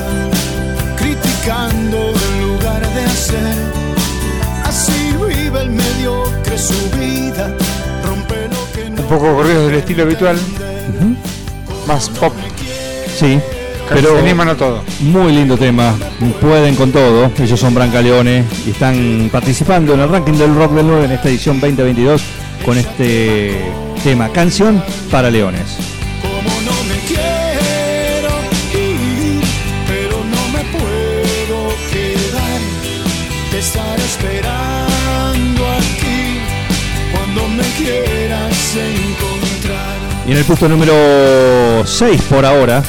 criticando 0.96 2.12
en 2.12 2.48
lugar 2.48 2.94
de 2.94 3.04
hacer. 3.04 3.54
Así 4.64 5.14
vive 5.26 5.60
el 5.62 5.70
mediocre 5.70 6.58
su 6.58 6.90
vida, 6.98 7.54
rompe 8.04 8.48
lo 8.48 8.72
que 8.72 8.90
no 8.90 9.02
Un 9.02 9.08
poco 9.08 9.36
corridos 9.36 9.66
del 9.66 9.76
estilo 9.76 10.02
habitual. 10.04 10.38
Más 11.86 12.08
pop. 12.10 12.32
Sí, 13.18 13.38
pero 13.88 14.12
se 14.12 14.18
animan 14.18 14.48
a 14.48 14.54
todo. 14.54 14.82
muy 15.00 15.32
lindo 15.32 15.56
tema. 15.56 15.94
Pueden 16.40 16.74
con 16.74 16.92
todo. 16.92 17.30
Ellos 17.38 17.58
son 17.58 17.74
Brancaleone 17.74 18.44
y 18.66 18.70
están 18.70 19.30
participando 19.32 19.94
en 19.94 20.00
el 20.00 20.08
ranking 20.08 20.34
del 20.34 20.54
rock 20.54 20.72
del 20.72 20.86
9 20.86 21.04
en 21.06 21.12
esta 21.12 21.28
edición 21.28 21.60
2022 21.60 22.22
con 22.64 22.76
este 22.76 23.85
tema, 24.06 24.28
canción 24.28 24.80
para 25.10 25.32
leones. 25.32 25.78
Como 26.22 26.60
no 26.60 26.84
me 26.84 26.94
quiero 27.08 28.30
ir, 28.72 29.42
pero 29.84 30.18
no 30.18 30.42
me 30.56 30.62
puedo 30.70 31.74
quedar. 31.90 32.60
Te 33.50 33.58
estaré 33.58 34.04
esperando 34.04 35.66
aquí 35.72 36.38
cuando 37.12 37.48
me 37.48 37.64
quieras 37.76 38.76
encontrar. 38.76 39.96
Y 40.28 40.30
en 40.30 40.38
el 40.38 40.44
puesto 40.44 40.68
número 40.68 41.84
6 41.84 42.22
por 42.30 42.46
ahora. 42.46 42.84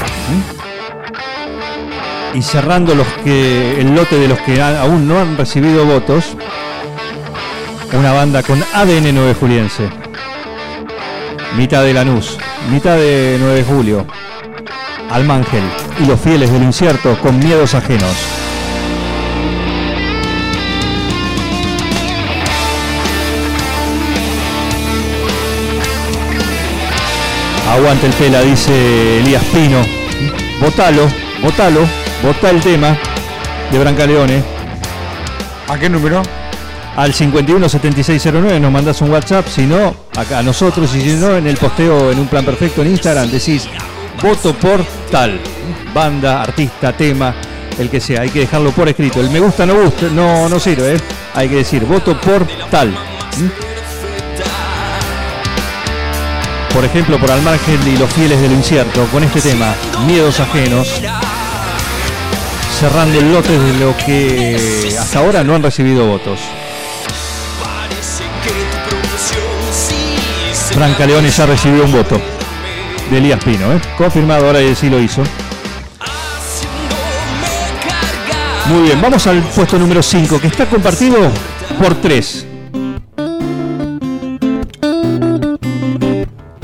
¿m? 2.31 2.37
Y 2.37 2.43
cerrando 2.43 2.93
los 2.93 3.07
que 3.23 3.81
el 3.81 3.95
lote 3.95 4.19
de 4.19 4.27
los 4.27 4.37
que 4.41 4.61
aún 4.61 5.07
no 5.07 5.19
han 5.19 5.35
recibido 5.35 5.83
votos. 5.83 6.37
Una 7.91 8.13
banda 8.13 8.43
con 8.43 8.61
ADN 8.61 9.15
9 9.15 9.33
Juliense. 9.33 10.06
Mitad 11.55 11.83
de 11.83 11.93
Lanús, 11.93 12.37
mitad 12.71 12.97
de 12.97 13.37
9 13.39 13.55
de 13.55 13.63
Julio. 13.63 14.05
Almángel 15.09 15.63
y 16.03 16.05
los 16.05 16.19
fieles 16.19 16.51
del 16.51 16.63
incierto 16.63 17.17
con 17.21 17.39
miedos 17.39 17.73
ajenos. 17.73 18.11
Aguante 27.71 28.07
el 28.07 28.13
pela, 28.13 28.41
dice 28.41 29.19
Elías 29.19 29.43
Pino. 29.45 29.81
Votalo, 30.61 31.07
votalo, 31.41 31.81
vota 32.23 32.49
el 32.49 32.61
tema 32.61 32.97
de 33.71 33.79
Brancaleone. 33.79 34.43
¿A 35.67 35.77
qué 35.77 35.89
número? 35.89 36.21
Al 36.97 37.13
517609 37.13 38.59
nos 38.59 38.71
mandas 38.71 38.99
un 39.03 39.11
WhatsApp, 39.11 39.47
si 39.47 39.67
no, 39.67 39.95
acá 40.15 40.39
a 40.39 40.43
nosotros 40.43 40.95
y 40.95 41.01
si 41.01 41.15
no, 41.15 41.37
en 41.37 41.45
el 41.45 41.55
posteo 41.55 42.11
en 42.11 42.17
un 42.17 42.25
plan 42.25 42.43
perfecto 42.43 42.81
en 42.81 42.87
Instagram 42.87 43.29
decís 43.29 43.69
voto 44.23 44.51
por 44.55 44.83
tal, 45.11 45.39
banda, 45.93 46.41
artista, 46.41 46.97
tema, 46.97 47.35
el 47.77 47.91
que 47.91 48.01
sea, 48.01 48.21
hay 48.21 48.31
que 48.31 48.39
dejarlo 48.39 48.71
por 48.71 48.89
escrito. 48.89 49.21
El 49.21 49.29
me 49.29 49.39
gusta 49.39 49.67
no 49.67 49.75
gusta, 49.75 50.07
no, 50.11 50.49
no 50.49 50.59
sirve, 50.59 50.95
¿eh? 50.95 50.99
hay 51.35 51.47
que 51.47 51.57
decir 51.57 51.85
voto 51.85 52.19
por 52.19 52.47
tal. 52.71 52.91
Por 56.73 56.83
ejemplo, 56.83 57.19
por 57.19 57.29
Almargen 57.29 57.79
y 57.87 57.97
los 57.97 58.11
fieles 58.11 58.41
del 58.41 58.53
incierto, 58.53 59.05
con 59.11 59.23
este 59.23 59.41
tema, 59.41 59.75
Miedos 60.07 60.39
Ajenos, 60.39 60.99
cerrando 62.79 63.19
el 63.19 63.33
lote 63.33 63.55
de 63.59 63.73
lo 63.79 63.95
que 63.97 64.95
hasta 64.99 65.19
ahora 65.19 65.43
no 65.43 65.53
han 65.53 65.61
recibido 65.61 66.07
votos. 66.07 66.39
Franca 70.77 71.07
Leone 71.07 71.31
ya 71.31 71.47
recibió 71.47 71.85
un 71.85 71.91
voto 71.91 72.21
de 73.09 73.17
Elías 73.17 73.43
Pino, 73.43 73.73
¿eh? 73.73 73.81
confirmado, 73.97 74.45
ahora 74.45 74.59
sí 74.75 74.91
lo 74.91 75.01
hizo. 75.01 75.23
Muy 78.67 78.83
bien, 78.83 79.01
vamos 79.01 79.25
al 79.25 79.41
puesto 79.41 79.79
número 79.79 80.03
5, 80.03 80.39
que 80.39 80.45
está 80.45 80.67
compartido 80.67 81.17
por 81.81 81.95
3. 81.95 82.45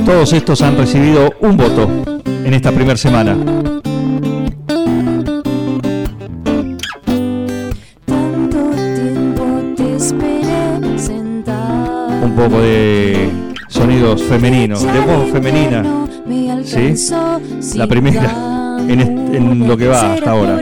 Todos 0.06 0.34
estos 0.34 0.62
han 0.62 0.78
recibido 0.78 1.34
un 1.40 1.58
voto 1.58 1.90
en 2.24 2.54
esta 2.54 2.72
primera 2.72 2.98
semana. 2.98 3.34
Un 12.22 12.36
poco 12.36 12.62
de 12.62 13.43
sonidos 13.84 14.24
femeninos, 14.24 14.82
de 14.82 15.00
voz 15.02 15.30
femenina. 15.30 15.84
¿Sí? 16.64 16.96
La 17.76 17.86
primera 17.86 18.78
en, 18.80 19.02
en 19.36 19.68
lo 19.68 19.76
que 19.76 19.88
va 19.90 20.14
hasta 20.14 20.32
ahora. 20.32 20.62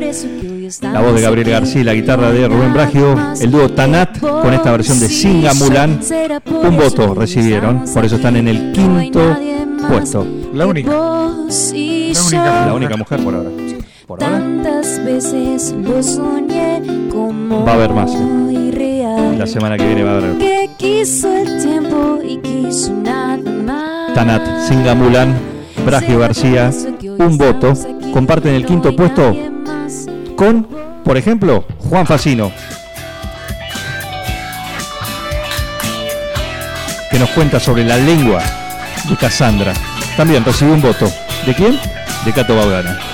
la 0.82 1.02
voz 1.02 1.14
de 1.14 1.22
Gabriel 1.22 1.50
García 1.52 1.84
la 1.84 1.94
guitarra 1.94 2.32
de 2.32 2.48
Rubén 2.48 2.74
Bragio, 2.74 3.16
el 3.40 3.52
dúo 3.52 3.70
Tanat 3.70 4.18
con 4.20 4.52
esta 4.56 4.72
versión 4.72 5.00
de 5.00 5.08
Singa 5.08 5.54
Mulan, 5.54 6.00
un 6.64 6.78
voto 6.78 7.14
recibieron, 7.14 7.86
por 7.94 8.06
eso 8.06 8.16
están 8.16 8.38
en 8.38 8.48
el 8.48 8.72
quinto 8.72 9.38
puesto. 9.88 10.26
La 10.56 10.66
única. 10.66 10.90
La 10.90 12.24
única, 12.26 12.66
la 12.66 12.74
única 12.74 12.98
mujer 12.98 13.24
por 13.24 13.36
ahora. 13.36 13.50
Por 14.08 14.24
ahora 14.24 14.36
Tantas 14.40 15.06
veces 15.06 15.76
lo 15.80 16.02
soñé 16.02 16.82
como 17.12 17.66
va 17.66 17.74
a 17.74 17.76
haber 17.76 17.92
más. 17.92 18.12
¿eh? 18.16 19.36
La 19.38 19.46
semana 19.46 19.78
que 19.78 19.86
viene 19.86 20.04
va 20.04 20.14
a 20.14 20.18
haber 20.18 20.38
Tanat, 24.14 24.68
Singa 24.68 24.94
Mulan, 24.94 25.38
Bragio 25.86 26.20
García, 26.20 26.72
un 27.18 27.38
voto. 27.38 27.74
Comparten 28.14 28.54
el 28.56 28.66
quinto 28.66 28.96
puesto 28.96 29.36
con, 30.36 30.68
por 31.04 31.18
ejemplo, 31.18 31.66
Juan 31.78 32.06
Facino. 32.06 32.52
Que 37.10 37.20
nos 37.20 37.30
cuenta 37.30 37.60
sobre 37.60 37.84
la 37.86 37.98
lengua 37.98 38.42
de 39.10 39.16
Cassandra. 39.16 39.74
También 40.18 40.44
recibió 40.44 40.74
un 40.74 40.82
voto. 40.82 41.12
¿De 41.46 41.54
quién? 41.54 41.80
De 42.26 42.34
Cato 42.34 42.56
Baudana. 42.56 43.11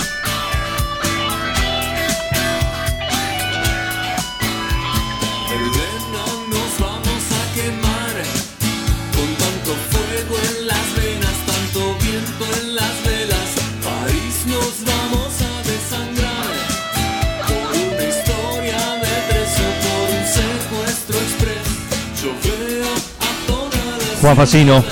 Juan 24.28 24.36
Facino. 24.36 24.84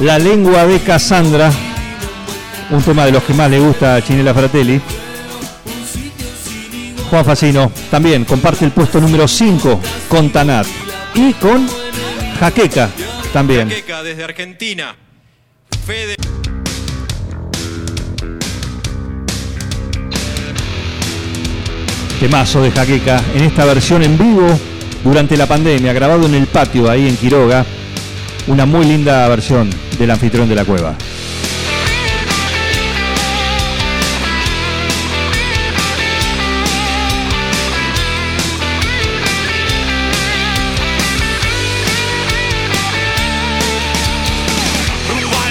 La 0.00 0.16
lengua 0.16 0.64
de 0.64 0.78
Cassandra. 0.78 1.50
Un 2.70 2.80
tema 2.84 3.04
de 3.04 3.10
los 3.10 3.24
que 3.24 3.34
más 3.34 3.50
le 3.50 3.58
gusta 3.58 3.96
a 3.96 4.00
Chinela 4.00 4.32
Fratelli. 4.32 4.80
Juan 7.10 7.24
Facino 7.24 7.72
también 7.90 8.24
comparte 8.24 8.64
el 8.64 8.70
puesto 8.70 9.00
número 9.00 9.26
5 9.26 9.80
con 10.08 10.30
Tanat. 10.30 10.68
Y 11.16 11.32
con 11.32 11.68
Jaqueca 12.38 12.90
también. 13.32 13.70
Jaqueca 13.70 14.04
desde 14.04 14.22
Argentina. 14.22 14.94
Fede. 15.84 16.14
Temazo 22.20 22.62
de 22.62 22.70
Jaqueca 22.70 23.20
en 23.34 23.42
esta 23.42 23.64
versión 23.64 24.04
en 24.04 24.16
vivo 24.16 24.56
durante 25.02 25.36
la 25.36 25.46
pandemia, 25.46 25.92
grabado 25.92 26.26
en 26.26 26.36
el 26.36 26.46
patio 26.46 26.88
ahí 26.88 27.08
en 27.08 27.16
Quiroga. 27.16 27.66
Una 28.48 28.64
muy 28.64 28.86
linda 28.86 29.28
versión 29.28 29.68
del 29.98 30.10
anfitrión 30.10 30.48
de 30.48 30.54
la 30.54 30.64
cueva. 30.64 30.96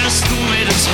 los 0.00 0.30
números 0.30 0.88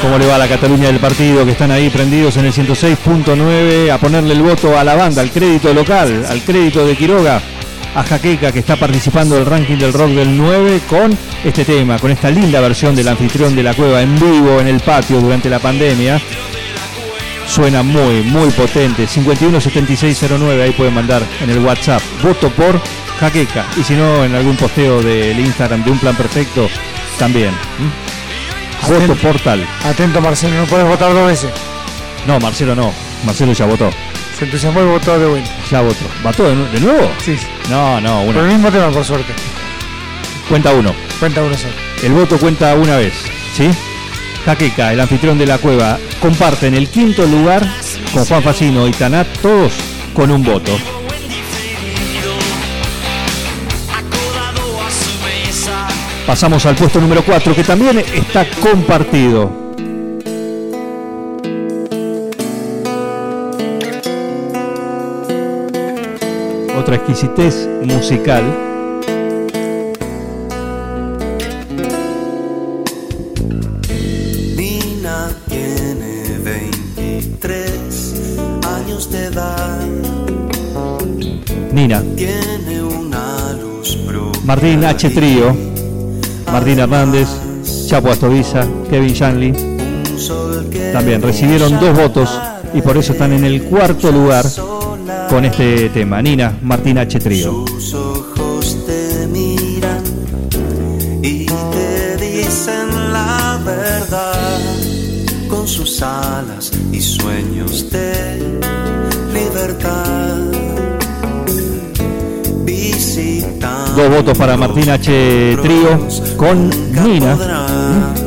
¿cómo 0.00 0.18
le 0.18 0.26
va 0.26 0.36
a 0.36 0.38
la 0.38 0.48
Cataluña 0.48 0.86
del 0.88 0.98
partido? 0.98 1.44
Que 1.44 1.52
están 1.52 1.70
ahí 1.70 1.90
prendidos 1.90 2.36
en 2.36 2.46
el 2.46 2.52
106.9 2.52 3.90
a 3.90 3.98
ponerle 3.98 4.34
el 4.34 4.42
voto 4.42 4.78
a 4.78 4.84
la 4.84 4.94
banda, 4.94 5.22
al 5.22 5.30
crédito 5.30 5.72
local, 5.72 6.26
al 6.28 6.42
crédito 6.42 6.86
de 6.86 6.96
Quiroga, 6.96 7.40
a 7.94 8.02
Jaqueca 8.02 8.52
que 8.52 8.58
está 8.58 8.76
participando 8.76 9.36
del 9.36 9.46
ranking 9.46 9.76
del 9.76 9.92
rock 9.92 10.10
del 10.10 10.36
9 10.36 10.80
con 10.88 11.16
este 11.44 11.64
tema, 11.64 11.98
con 11.98 12.10
esta 12.10 12.30
linda 12.30 12.60
versión 12.60 12.94
del 12.94 13.08
anfitrión 13.08 13.54
de 13.54 13.62
la 13.62 13.74
cueva 13.74 14.02
en 14.02 14.14
vivo 14.14 14.60
en 14.60 14.68
el 14.68 14.80
patio 14.80 15.20
durante 15.20 15.48
la 15.48 15.58
pandemia. 15.58 16.20
Suena 17.46 17.82
muy, 17.82 18.22
muy 18.22 18.50
potente. 18.50 19.06
517609, 19.06 20.62
ahí 20.62 20.72
pueden 20.72 20.94
mandar 20.94 21.22
en 21.40 21.50
el 21.50 21.58
WhatsApp. 21.60 22.02
Voto 22.22 22.50
por 22.50 22.80
Jaqueca. 23.18 23.66
Y 23.76 23.82
si 23.82 23.94
no, 23.94 24.24
en 24.24 24.34
algún 24.34 24.56
posteo 24.56 25.02
del 25.02 25.38
Instagram 25.40 25.82
de 25.82 25.90
Un 25.90 25.98
Plan 25.98 26.14
Perfecto, 26.14 26.68
también. 27.18 27.52
Voto 28.86 29.14
por 29.16 29.38
tal. 29.40 29.66
Atento 29.84 30.20
Marcelo, 30.20 30.54
no 30.56 30.64
puedes 30.66 30.86
votar 30.86 31.12
dos 31.12 31.26
veces. 31.26 31.50
No, 32.26 32.38
Marcelo 32.40 32.74
no. 32.74 32.92
Marcelo 33.24 33.52
ya 33.52 33.64
votó. 33.66 33.90
Se 34.38 34.44
entusiasmó 34.44 34.80
y 34.82 34.86
votó 34.86 35.18
de 35.18 35.26
vuelta. 35.26 35.50
Ya 35.70 35.80
votó. 35.80 36.04
¿Votó 36.22 36.44
de, 36.48 36.54
nu- 36.54 36.66
de 36.70 36.80
nuevo? 36.80 37.10
Sí. 37.24 37.36
No, 37.68 38.00
no, 38.00 38.22
Por 38.24 38.36
el 38.36 38.42
una. 38.42 38.52
mismo 38.52 38.70
tema, 38.70 38.88
por 38.90 39.04
suerte. 39.04 39.32
Cuenta 40.48 40.72
uno. 40.72 40.94
Cuenta 41.18 41.42
uno 41.42 41.56
solo. 41.56 41.72
El 42.02 42.12
voto 42.12 42.38
cuenta 42.38 42.74
una 42.74 42.96
vez, 42.96 43.12
¿sí? 43.56 43.68
Jaqueca, 44.44 44.92
el 44.92 45.00
anfitrión 45.00 45.36
de 45.36 45.46
la 45.46 45.58
cueva, 45.58 45.98
comparten 46.22 46.74
el 46.74 46.88
quinto 46.88 47.26
lugar 47.26 47.66
con 48.14 48.24
Juan 48.24 48.42
Facino 48.42 48.86
y 48.86 48.92
Tanat, 48.92 49.26
todos 49.42 49.72
con 50.14 50.30
un 50.30 50.42
voto. 50.42 50.72
Pasamos 56.28 56.66
al 56.66 56.76
puesto 56.76 57.00
número 57.00 57.24
4, 57.24 57.54
que 57.54 57.64
también 57.64 58.00
está 58.00 58.44
compartido. 58.60 59.50
Otra 66.78 66.96
exquisitez 66.96 67.66
musical. 67.82 68.44
Nina 74.54 75.30
tiene 75.48 76.38
23 76.44 78.26
años 78.66 79.10
de 79.10 79.24
edad. 79.24 79.86
Nina, 81.72 82.02
Tiene 82.16 82.82
una 82.82 83.54
luz. 83.54 83.96
Martín 84.44 84.84
H. 84.84 85.10
Trío, 85.10 85.77
Martín 86.52 86.78
Hernández, 86.78 87.28
Chapo 87.86 88.10
Astoviza, 88.10 88.66
Kevin 88.90 89.12
Shanley. 89.12 89.52
También 90.92 91.22
recibieron 91.22 91.78
dos 91.78 91.96
votos 91.96 92.30
y 92.74 92.82
por 92.82 92.96
eso 92.96 93.12
están 93.12 93.32
en 93.32 93.44
el 93.44 93.62
cuarto 93.64 94.10
lugar 94.10 94.44
con 95.28 95.44
este 95.44 95.90
tema. 95.90 96.20
Nina, 96.22 96.58
Martín 96.62 96.98
H. 96.98 97.18
Trío. 97.18 97.64
Sus 97.66 97.94
ojos 97.94 98.86
te 98.86 99.26
miran 99.26 100.02
y 101.22 101.46
te 101.46 102.16
dicen 102.16 103.12
la 103.12 103.60
verdad 103.64 104.60
con 105.48 105.68
sus 105.68 106.02
alas 106.02 106.72
y 106.92 107.00
sueños 107.00 107.90
de 107.90 108.60
libertad. 109.32 110.36
Visitando 112.64 113.94
Dos 113.96 114.10
votos 114.10 114.38
para 114.38 114.56
Martín 114.56 114.88
H. 114.90 115.58
Trío 115.62 115.98
con 116.38 116.70
Nina 116.92 117.36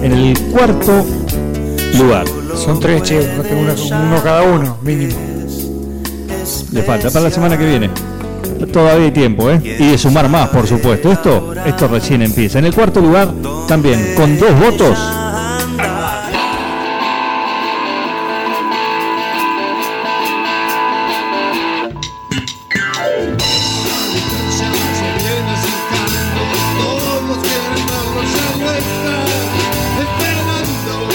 en 0.03 0.11
el 0.11 0.37
cuarto 0.51 1.05
lugar. 1.97 2.25
Son 2.55 2.79
tres, 2.79 3.01
che, 3.03 3.17
uno, 3.17 3.73
uno 3.73 4.21
cada 4.21 4.43
uno, 4.43 4.77
mínimo. 4.83 5.15
Le 6.73 6.83
falta 6.83 7.09
para 7.09 7.25
la 7.25 7.31
semana 7.31 7.57
que 7.57 7.65
viene. 7.65 7.89
Todavía 8.71 9.05
hay 9.05 9.11
tiempo, 9.11 9.49
¿eh? 9.49 9.59
Y 9.63 9.91
de 9.91 9.97
sumar 9.97 10.29
más, 10.29 10.49
por 10.49 10.67
supuesto. 10.67 11.11
Esto, 11.11 11.53
esto 11.65 11.87
recién 11.87 12.21
empieza. 12.21 12.59
En 12.59 12.65
el 12.65 12.75
cuarto 12.75 12.99
lugar, 12.99 13.33
también 13.67 14.13
con 14.15 14.37
dos 14.37 14.59
votos. 14.59 14.99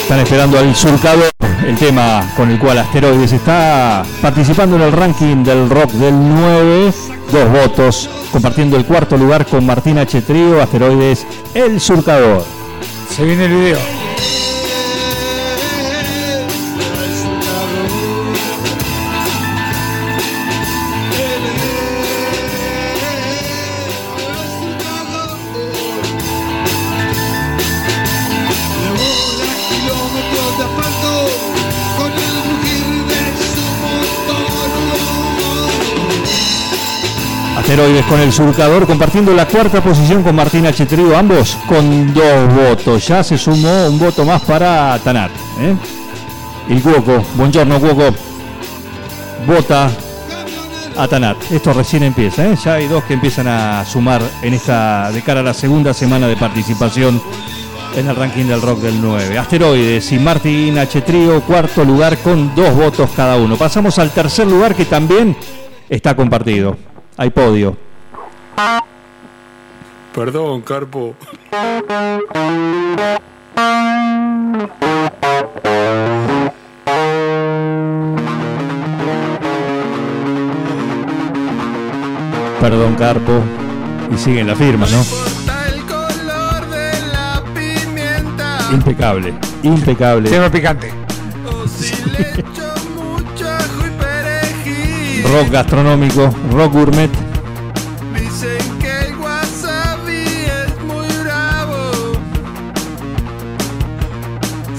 Están 0.06 0.20
esperando 0.20 0.56
al 0.56 0.72
surcador, 0.76 1.28
el 1.66 1.76
tema 1.76 2.32
con 2.36 2.48
el 2.48 2.60
cual 2.60 2.78
Asteroides 2.78 3.32
está 3.32 4.04
participando 4.22 4.76
en 4.76 4.82
el 4.82 4.92
ranking 4.92 5.42
del 5.42 5.68
rock 5.68 5.90
del 5.94 6.14
9. 6.16 6.92
Dos 7.32 7.50
votos, 7.50 8.08
compartiendo 8.30 8.76
el 8.76 8.84
cuarto 8.84 9.16
lugar 9.16 9.44
con 9.46 9.66
Martín 9.66 9.98
H. 9.98 10.22
Trío, 10.22 10.62
Asteroides, 10.62 11.26
el 11.54 11.80
surcador. 11.80 12.44
Se 13.10 13.24
viene 13.24 13.46
el 13.46 13.52
video. 13.52 13.95
Asteroides 37.76 38.06
con 38.06 38.20
el 38.20 38.32
surcador, 38.32 38.86
compartiendo 38.86 39.34
la 39.34 39.46
cuarta 39.46 39.84
posición 39.84 40.22
con 40.22 40.34
Martín 40.34 40.64
H. 40.66 40.86
Trío, 40.86 41.14
ambos 41.14 41.58
con 41.68 42.14
dos 42.14 42.54
votos. 42.54 43.06
Ya 43.06 43.22
se 43.22 43.36
sumó 43.36 43.88
un 43.88 43.98
voto 43.98 44.24
más 44.24 44.40
para 44.40 44.98
Tanat. 45.04 45.30
¿eh? 45.60 45.76
El 46.70 46.80
Cuoco, 46.80 47.22
buongiorno 47.34 47.78
Cuoco, 47.78 48.14
vota 49.46 49.90
a 50.96 51.06
Tanat. 51.06 51.36
Esto 51.52 51.74
recién 51.74 52.04
empieza, 52.04 52.46
¿eh? 52.46 52.56
ya 52.64 52.76
hay 52.76 52.88
dos 52.88 53.04
que 53.04 53.12
empiezan 53.12 53.46
a 53.46 53.84
sumar 53.84 54.22
en 54.40 54.54
esta 54.54 55.12
de 55.12 55.20
cara 55.20 55.40
a 55.40 55.42
la 55.42 55.52
segunda 55.52 55.92
semana 55.92 56.28
de 56.28 56.36
participación 56.38 57.20
en 57.94 58.08
el 58.08 58.16
ranking 58.16 58.46
del 58.46 58.62
rock 58.62 58.80
del 58.80 59.02
9. 59.02 59.36
Asteroides 59.36 60.12
y 60.12 60.18
Martín 60.18 60.78
H. 60.78 61.02
Cuarto 61.46 61.84
lugar 61.84 62.16
con 62.20 62.54
dos 62.54 62.74
votos 62.74 63.10
cada 63.14 63.36
uno. 63.36 63.58
Pasamos 63.58 63.98
al 63.98 64.12
tercer 64.12 64.46
lugar 64.46 64.74
que 64.74 64.86
también 64.86 65.36
está 65.90 66.16
compartido. 66.16 66.95
Hay 67.18 67.30
podio. 67.30 67.74
Perdón, 70.14 70.60
Carpo. 70.60 71.14
Perdón, 82.60 82.94
Carpo. 82.96 83.40
Y 84.12 84.18
siguen 84.18 84.48
la 84.48 84.54
firma, 84.54 84.86
¿no? 84.86 85.02
Impecable, 88.74 89.32
impecable. 89.62 90.28
Tema 90.28 90.50
picante. 90.50 90.92
Rock 95.32 95.50
gastronómico, 95.50 96.30
rock 96.52 96.72
gourmet. 96.72 97.10
Dicen 98.14 98.78
que 98.78 99.06
el 99.06 99.16
wasabi 99.18 100.24
es 100.46 100.84
muy 100.84 101.08
bravo. 101.24 101.90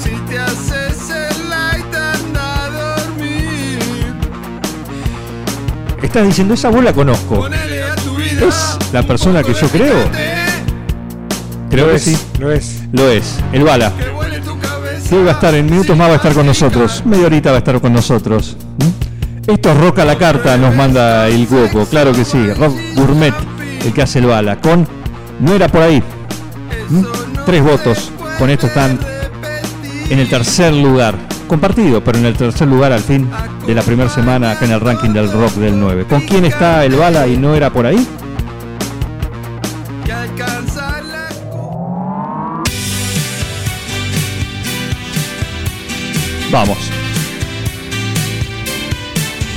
Si 0.02 0.12
te 0.30 0.40
haces 0.40 1.10
el 1.10 1.50
light 1.50 1.96
anda 1.96 2.66
a 2.66 2.70
dormir. 2.70 3.80
Estás 6.02 6.26
diciendo, 6.26 6.54
esa 6.54 6.70
voz 6.70 6.84
la 6.84 6.94
conozco. 6.94 7.48
¿Es 7.48 8.78
la 8.94 9.04
persona 9.04 9.44
que 9.44 9.54
yo 9.54 9.68
creo? 9.70 10.10
Creo 11.70 11.86
Lo 11.86 11.92
que 11.92 11.98
es, 11.98 12.04
sí. 12.04 12.18
Lo 12.40 12.52
es. 12.52 12.84
Lo 12.94 13.10
es, 13.10 13.36
el 13.52 13.64
Bala. 13.64 13.92
Que 15.10 15.24
va 15.24 15.32
a 15.32 15.34
estar 15.34 15.54
en 15.56 15.66
minutos 15.66 15.96
más, 15.98 16.10
va 16.10 16.14
a 16.14 16.16
estar 16.18 16.34
con 16.34 16.46
nosotros. 16.46 17.02
Media 17.06 17.26
horita 17.28 17.50
va 17.52 17.58
a 17.58 17.60
estar 17.60 17.80
con 17.82 17.94
nosotros. 17.94 18.56
¿Mm? 18.78 19.07
Esto 19.48 19.72
es 19.72 19.78
Rock 19.78 20.00
a 20.00 20.06
la 20.06 20.18
carta, 20.18 20.58
nos 20.58 20.76
manda 20.76 21.30
el 21.30 21.48
Cuoco. 21.48 21.86
Claro 21.86 22.12
que 22.12 22.26
sí, 22.26 22.52
Rock 22.52 22.76
Gourmet, 22.96 23.34
el 23.86 23.94
que 23.94 24.02
hace 24.02 24.20
el 24.20 24.26
Bala. 24.26 24.60
Con 24.60 24.86
No 25.40 25.54
era 25.54 25.70
por 25.70 25.84
ahí. 25.84 26.04
¿Mm? 26.90 27.04
Tres 27.46 27.64
votos. 27.64 28.12
Con 28.38 28.50
esto 28.50 28.68
están 28.68 29.00
en 30.10 30.20
el 30.20 30.28
tercer 30.28 30.74
lugar. 30.74 31.16
Compartido, 31.48 32.04
pero 32.04 32.18
en 32.18 32.26
el 32.26 32.36
tercer 32.36 32.68
lugar 32.68 32.92
al 32.92 33.00
fin 33.00 33.30
de 33.66 33.74
la 33.74 33.84
primera 33.84 34.10
semana 34.10 34.52
acá 34.52 34.66
en 34.66 34.72
el 34.72 34.82
ranking 34.82 35.12
del 35.12 35.32
rock 35.32 35.54
del 35.54 35.80
9. 35.80 36.04
¿Con 36.10 36.20
quién 36.22 36.44
está 36.44 36.84
el 36.84 36.96
Bala 36.96 37.26
y 37.26 37.38
no 37.38 37.56
era 37.56 37.70
por 37.70 37.86
ahí? 37.86 38.06
Vamos. 46.52 46.97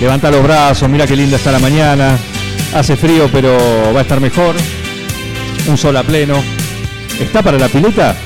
Levanta 0.00 0.30
los 0.30 0.42
brazos, 0.42 0.88
mira 0.88 1.06
qué 1.06 1.14
linda 1.14 1.36
está 1.36 1.52
la 1.52 1.58
mañana. 1.58 2.16
Hace 2.74 2.96
frío, 2.96 3.28
pero 3.30 3.58
va 3.94 4.00
a 4.00 4.02
estar 4.02 4.18
mejor. 4.18 4.56
Un 5.68 5.76
sol 5.76 5.96
a 5.96 6.02
pleno. 6.02 6.42
¿Está 7.20 7.42
para 7.42 7.58
la 7.58 7.68
pileta? 7.68 8.16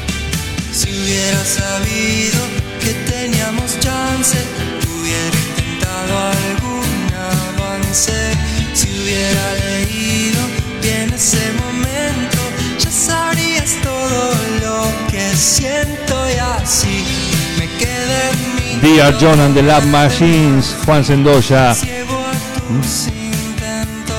Dear 18.85 19.17
John 19.19 19.41
and 19.41 19.55
the 19.55 19.63
Lab 19.63 19.83
Machines, 19.87 20.77
Juan 20.85 21.03
Sendoya. 21.03 21.75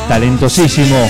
Talentosísimo. 0.08 1.08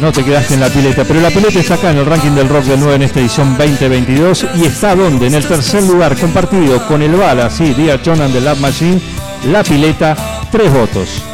No 0.00 0.10
te 0.10 0.24
quedaste 0.24 0.54
en 0.54 0.60
la 0.60 0.68
pileta, 0.68 1.04
pero 1.04 1.20
la 1.20 1.30
pileta 1.30 1.60
está 1.60 1.74
acá 1.74 1.92
en 1.92 1.98
el 1.98 2.06
ranking 2.06 2.32
del 2.32 2.48
rock 2.48 2.64
del 2.64 2.80
9 2.80 2.96
en 2.96 3.02
esta 3.02 3.20
edición 3.20 3.56
2022 3.56 4.46
y 4.56 4.64
está 4.64 4.96
donde? 4.96 5.28
En 5.28 5.34
el 5.34 5.46
tercer 5.46 5.84
lugar, 5.84 6.18
compartido 6.18 6.84
con 6.88 7.00
el 7.00 7.14
Bala, 7.14 7.48
sí, 7.48 7.74
Dear 7.74 8.00
John 8.04 8.20
and 8.20 8.34
the 8.34 8.40
Lab 8.40 8.58
Machine, 8.58 9.00
la 9.46 9.62
pileta, 9.62 10.16
tres 10.50 10.72
votos. 10.72 11.27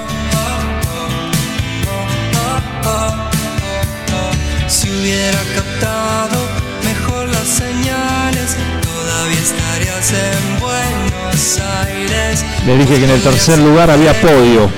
Le 12.66 12.79
dije 12.79 12.96
que 12.96 13.05
en 13.05 13.11
el 13.11 13.20
tercer 13.20 13.59
lugar 13.59 13.90
había 13.90 14.18
podio. 14.22 14.70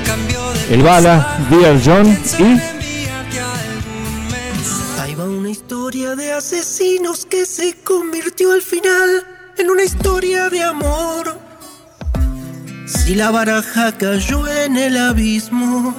El 0.70 0.82
Bala, 0.82 1.38
Dear 1.48 1.80
John 1.84 2.18
y 2.40 2.60
Ahí 5.00 5.14
va 5.14 5.24
una 5.24 5.50
historia 5.50 6.16
de 6.16 6.32
asesinos 6.32 7.24
que 7.26 7.46
se 7.46 7.76
convirtió 7.84 8.52
al 8.52 8.62
final 8.62 9.24
en 9.56 9.70
una 9.70 9.84
historia 9.84 10.50
de 10.50 10.64
amor. 10.64 11.38
Si 12.86 13.14
la 13.14 13.30
baraja 13.30 13.96
cayó 13.96 14.48
en 14.48 14.76
el 14.76 14.96
abismo, 14.96 15.94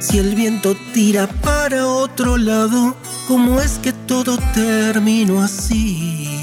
si 0.00 0.18
el 0.18 0.34
viento 0.34 0.74
tira 0.94 1.26
para 1.26 1.86
otro 1.86 2.38
lado, 2.38 2.96
¿cómo 3.28 3.60
es 3.60 3.72
que 3.78 3.92
todo 3.92 4.38
terminó 4.54 5.42
así? 5.42 6.41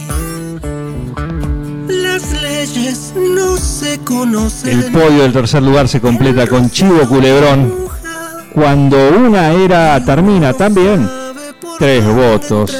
No 3.16 3.58
se 3.58 4.00
conocen. 4.00 4.80
el 4.80 4.92
podio 4.92 5.24
del 5.24 5.34
tercer 5.34 5.62
lugar 5.62 5.88
se 5.88 6.02
completa 6.02 6.48
con 6.48 6.70
Chivo 6.70 7.08
Culebrón. 7.08 7.74
Cuando 8.54 8.98
una 9.10 9.52
era 9.52 10.04
termina 10.04 10.54
también, 10.54 11.10
tres 11.78 12.06
votos. 12.06 12.76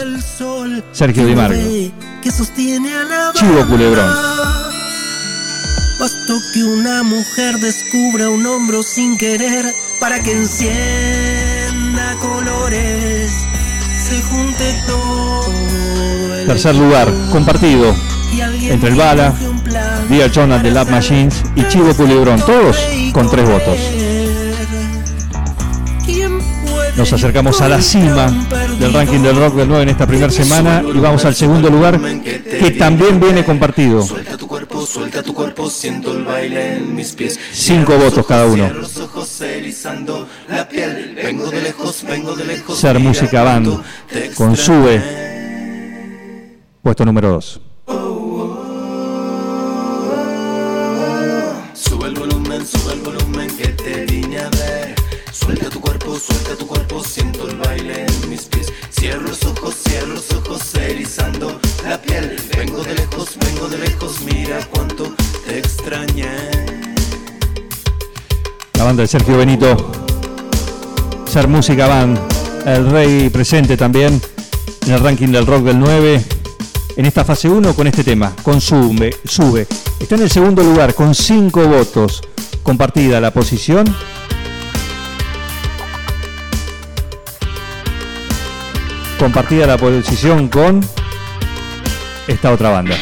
Sergio 0.92 1.26
Di 1.26 1.36
la 1.36 1.50
Chivo 3.34 3.66
Culebrón. 3.68 4.12
Bastó 6.00 6.34
que 6.54 6.64
una 6.64 7.04
mujer 7.04 7.60
descubra 7.60 8.30
un 8.30 8.46
hombro 8.46 8.82
sin 8.84 9.18
querer 9.18 9.66
para 10.00 10.22
que 10.22 10.32
encienda 10.32 12.16
colores, 12.22 13.32
se 14.08 14.22
junte 14.22 14.82
todo 14.88 15.54
el 16.40 16.48
Tercer 16.48 16.76
lugar, 16.76 17.14
compartido 17.32 17.94
entre 18.70 18.90
el 18.90 18.96
Bala, 18.96 19.34
Dear 20.10 20.32
John 20.34 20.52
and 20.52 20.64
the 20.64 20.72
Lab 20.72 20.90
Machines 20.90 21.44
y 21.56 21.64
Chivo 21.68 21.94
Culebrón. 21.94 22.42
Todos 22.42 22.78
con 23.14 23.30
tres 23.30 23.48
votos. 23.48 23.78
¿Quién 26.04 26.40
puede 26.66 26.98
Nos 26.98 27.14
acercamos 27.14 27.62
a 27.62 27.70
la 27.70 27.80
cima 27.80 28.28
del 28.80 28.92
ranking 28.92 29.20
del 29.20 29.36
rock 29.36 29.54
del 29.54 29.68
9 29.68 29.84
en 29.84 29.90
esta 29.90 30.08
primera 30.08 30.32
semana 30.32 30.82
y 30.84 30.98
vamos 30.98 31.26
al 31.26 31.36
segundo 31.36 31.70
lugar 31.70 32.00
que 32.00 32.72
también 32.72 33.20
viene 33.20 33.46
compartido. 33.46 34.02
Suelta 34.02 34.36
tu 34.36 34.48
cuerpo, 34.48 34.84
suelta 34.84 35.22
tu 35.22 35.36
cuerpo, 35.36 35.70
siento 35.70 36.12
el 36.12 36.24
baile 36.24 36.78
en 36.78 36.96
mis 36.96 37.12
pies. 37.12 37.40
Cinco 37.52 37.96
votos 37.96 38.26
cada 38.26 38.48
uno. 38.48 38.68
Vengo 41.24 41.52
de 41.52 41.62
lejos, 41.62 42.04
vengo 42.04 42.36
de 42.36 42.46
lejos. 42.46 42.80
Ser 42.80 42.98
Música 42.98 43.44
Band 43.44 43.80
con. 44.36 44.58
Sube, 44.58 45.04
puesto 46.82 47.06
número 47.06 47.30
2. 47.34 47.62
Suelta 56.30 56.56
tu 56.56 56.68
cuerpo, 56.68 57.04
siento 57.04 57.50
el 57.50 57.58
baile 57.58 58.06
en 58.06 58.30
mis 58.30 58.44
pies. 58.44 58.72
Cierro 58.92 59.22
los 59.22 59.44
ojos, 59.44 59.76
cierro 59.88 60.08
los 60.08 60.32
ojos, 60.32 60.76
erizando 60.76 61.60
la 61.88 62.02
piel. 62.02 62.36
Vengo 62.56 62.84
de 62.84 62.96
lejos, 62.96 63.38
vengo 63.40 63.68
de 63.68 63.78
lejos, 63.78 64.22
mira 64.22 64.60
cuánto 64.72 65.14
te 65.46 65.60
extrañé. 65.60 66.30
La 68.74 68.84
banda 68.84 69.02
de 69.02 69.08
Sergio 69.08 69.38
Benito. 69.38 69.92
Ser 71.26 71.48
Música 71.48 71.88
Band. 71.88 72.20
El 72.66 72.92
Rey 72.92 73.30
presente 73.30 73.78
también 73.78 74.22
en 74.86 74.94
el 74.94 75.00
ranking 75.00 75.30
del 75.30 75.46
rock 75.46 75.64
del 75.64 75.80
9. 75.80 76.24
En 76.98 77.06
esta 77.06 77.24
fase 77.24 77.50
1 77.50 77.74
con 77.74 77.88
este 77.88 78.04
tema. 78.04 78.36
Con 78.44 78.60
Sube. 78.60 79.16
Sube. 79.24 79.68
Está 80.00 80.16
en 80.16 80.22
el 80.24 80.30
segundo 80.30 80.64
lugar 80.64 80.94
con 80.94 81.16
5 81.16 81.68
votos. 81.68 82.22
Compartida 82.64 83.20
la 83.22 83.32
posición. 83.32 83.86
Compartida 89.20 89.68
la 89.68 89.78
posición 89.78 90.48
con 90.48 90.80
esta 92.26 92.52
otra 92.54 92.70
banda. 92.70 92.96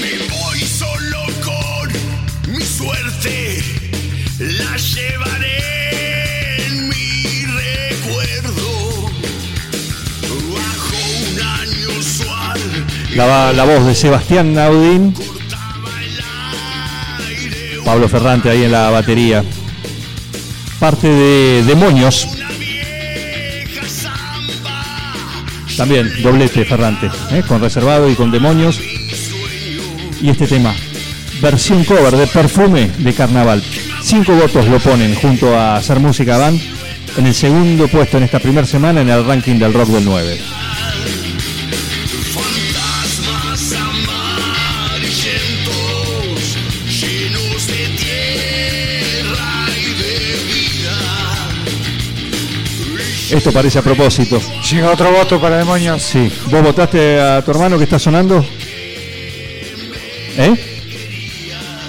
Me 0.00 0.18
voy 0.28 0.60
solo 0.60 1.18
con 1.42 2.52
mi 2.52 2.62
suerte, 2.62 3.64
la 4.38 4.76
llevaré 4.76 6.66
en 6.66 6.88
mi 6.90 7.46
recuerdo. 7.46 9.10
Bajo 10.54 10.96
un 11.22 11.40
año 11.40 11.98
usual, 11.98 12.60
La, 13.14 13.52
la 13.54 13.64
voz 13.64 13.86
de 13.86 13.94
Sebastián 13.94 14.52
Naudín. 14.54 15.14
Pablo 17.86 18.08
Ferrante 18.08 18.50
ahí 18.50 18.64
en 18.64 18.72
la 18.72 18.90
batería. 18.90 19.44
Parte 20.80 21.06
de 21.06 21.62
Demonios. 21.62 22.26
También 25.76 26.10
doblete 26.20 26.64
Ferrante, 26.64 27.08
¿eh? 27.30 27.44
con 27.46 27.60
reservado 27.60 28.10
y 28.10 28.16
con 28.16 28.32
Demonios. 28.32 28.80
Y 30.20 30.30
este 30.30 30.48
tema, 30.48 30.74
versión 31.40 31.84
cover 31.84 32.16
de 32.16 32.26
Perfume 32.26 32.90
de 32.98 33.14
Carnaval. 33.14 33.62
Cinco 34.02 34.34
votos 34.34 34.66
lo 34.66 34.80
ponen 34.80 35.14
junto 35.14 35.56
a 35.56 35.76
Hacer 35.76 36.00
Música 36.00 36.38
Band 36.38 36.60
en 37.16 37.26
el 37.26 37.34
segundo 37.34 37.86
puesto 37.86 38.16
en 38.16 38.24
esta 38.24 38.40
primera 38.40 38.66
semana 38.66 39.00
en 39.00 39.10
el 39.10 39.24
ranking 39.24 39.60
del 39.60 39.72
rock 39.72 39.90
del 39.90 40.04
9. 40.04 40.55
Esto 53.30 53.52
parece 53.52 53.78
a 53.78 53.82
propósito. 53.82 54.40
Llega 54.70 54.90
otro 54.90 55.10
voto 55.10 55.40
para 55.40 55.58
demonios. 55.58 56.02
Sí. 56.02 56.30
¿Vos 56.50 56.62
votaste 56.62 57.18
a 57.20 57.42
tu 57.42 57.50
hermano 57.50 57.76
que 57.78 57.84
está 57.84 57.98
sonando? 57.98 58.44
¿Eh? 60.38 60.54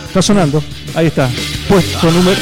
Está 0.08 0.21
sonando. 0.21 0.63
Ahí 0.95 1.08
está. 1.08 1.30
Puesto 1.67 2.12
número. 2.12 2.38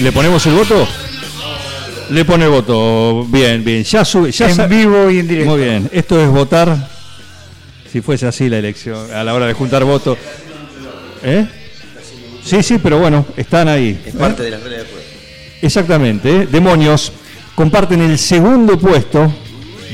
¿Le 0.00 0.12
ponemos 0.12 0.46
el 0.46 0.54
voto? 0.54 0.86
Le 2.10 2.24
pone 2.24 2.44
el 2.44 2.50
voto. 2.50 3.24
Bien, 3.28 3.64
bien. 3.64 3.82
Ya 3.84 4.04
sube. 4.04 4.30
Ya 4.30 4.48
En 4.48 4.54
sa- 4.54 4.66
vivo 4.66 5.10
y 5.10 5.18
en 5.18 5.28
directo. 5.28 5.50
Muy 5.50 5.62
bien. 5.64 5.90
Esto 5.92 6.20
es 6.22 6.28
votar. 6.28 6.88
Si 7.90 8.00
fuese 8.00 8.26
así 8.26 8.48
la 8.48 8.58
elección, 8.58 9.10
a 9.12 9.24
la 9.24 9.34
hora 9.34 9.46
de 9.46 9.54
juntar 9.54 9.82
votos. 9.84 10.18
¿Eh? 11.22 11.46
Sí, 12.44 12.62
sí, 12.62 12.78
pero 12.78 12.98
bueno, 12.98 13.26
están 13.36 13.66
ahí. 13.68 14.00
Es 14.06 14.14
¿eh? 14.14 14.18
parte 14.18 14.42
de 14.44 14.50
las 14.50 14.62
reglas 14.62 14.78
del 14.80 14.88
juego. 14.88 14.97
Exactamente, 15.60 16.30
¿eh? 16.30 16.48
Demonios 16.50 17.12
comparten 17.54 18.00
el 18.00 18.18
segundo 18.18 18.78
puesto 18.78 19.32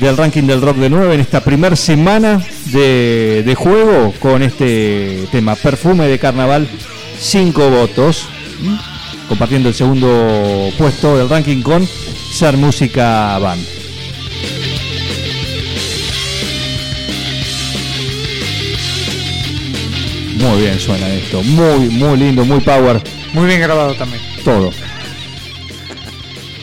del 0.01 0.17
ranking 0.17 0.43
del 0.43 0.61
rock 0.61 0.77
de 0.77 0.91
9 0.91 1.15
en 1.15 1.21
esta 1.21 1.43
primera 1.43 1.77
semana 1.77 2.45
de, 2.67 3.43
de 3.45 3.55
juego 3.55 4.13
con 4.21 4.43
este 4.43 5.27
tema, 5.33 5.55
Perfume 5.55 6.07
de 6.09 6.19
Carnaval, 6.19 6.69
5 7.19 7.71
votos, 7.71 8.27
compartiendo 9.29 9.69
el 9.69 9.75
segundo 9.75 10.71
puesto 10.77 11.17
del 11.17 11.29
ranking 11.29 11.63
con 11.63 11.87
Ser 11.87 12.57
Música 12.57 13.39
Band. 13.39 13.65
Muy 20.37 20.61
bien 20.61 20.79
suena 20.79 21.09
esto, 21.09 21.43
muy, 21.43 21.89
muy 21.89 22.19
lindo, 22.19 22.45
muy 22.45 22.61
power. 22.61 23.01
Muy 23.33 23.47
bien 23.47 23.61
grabado 23.61 23.95
también. 23.95 24.21
Todo. 24.45 24.71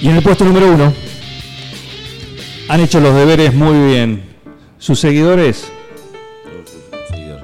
Y 0.02 0.10
en 0.10 0.16
el 0.16 0.24
puesto 0.24 0.44
número 0.46 0.72
uno, 0.72 0.94
han 2.70 2.80
hecho 2.82 3.00
los 3.00 3.14
deberes 3.16 3.54
muy 3.54 3.88
bien. 3.94 4.24
Sus 4.80 5.00
seguidores, 5.00 5.72
Seguidor. 7.10 7.42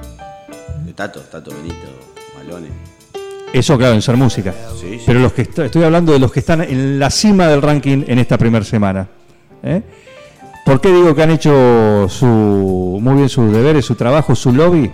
De 0.84 0.92
Tato, 0.92 1.20
Tato 1.20 1.52
Benito, 1.52 1.86
Malone. 2.36 2.68
eso 3.52 3.78
claro, 3.78 3.94
en 3.94 4.02
ser 4.02 4.16
música. 4.16 4.52
Sí, 4.80 4.96
sí. 4.98 5.02
Pero 5.06 5.20
los 5.20 5.32
que 5.32 5.42
est- 5.42 5.58
estoy 5.60 5.84
hablando 5.84 6.12
de 6.12 6.18
los 6.18 6.32
que 6.32 6.40
están 6.40 6.62
en 6.62 6.98
la 6.98 7.10
cima 7.10 7.46
del 7.46 7.62
ranking 7.62 8.04
en 8.08 8.18
esta 8.18 8.36
primera 8.36 8.64
semana. 8.64 9.06
¿eh? 9.62 9.82
¿Por 10.64 10.80
qué 10.80 10.88
digo 10.92 11.14
que 11.14 11.22
han 11.22 11.30
hecho 11.30 12.08
su, 12.08 12.98
muy 13.00 13.14
bien 13.14 13.28
sus 13.28 13.52
deberes, 13.52 13.84
su 13.84 13.94
trabajo, 13.94 14.34
su 14.34 14.52
lobby? 14.52 14.90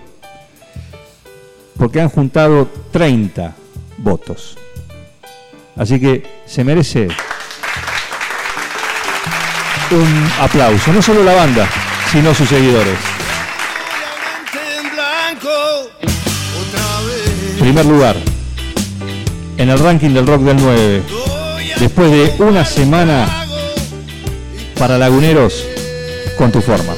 Porque 1.77 1.99
han 1.99 2.09
juntado 2.09 2.69
30 2.91 3.55
votos. 3.97 4.55
Así 5.75 5.99
que 5.99 6.23
se 6.45 6.63
merece 6.63 7.07
un 9.91 10.29
aplauso. 10.41 10.91
No 10.91 11.01
solo 11.01 11.23
la 11.23 11.33
banda, 11.33 11.67
sino 12.11 12.33
sus 12.33 12.49
seguidores. 12.49 12.97
Primer 17.59 17.85
lugar 17.85 18.15
en 19.57 19.69
el 19.69 19.79
ranking 19.79 20.11
del 20.11 20.27
rock 20.27 20.41
del 20.41 20.57
9. 20.57 21.03
Después 21.79 22.11
de 22.11 22.43
una 22.43 22.65
semana 22.65 23.27
para 24.77 24.97
Laguneros 24.97 25.65
con 26.37 26.51
tu 26.51 26.61
forma. 26.61 26.93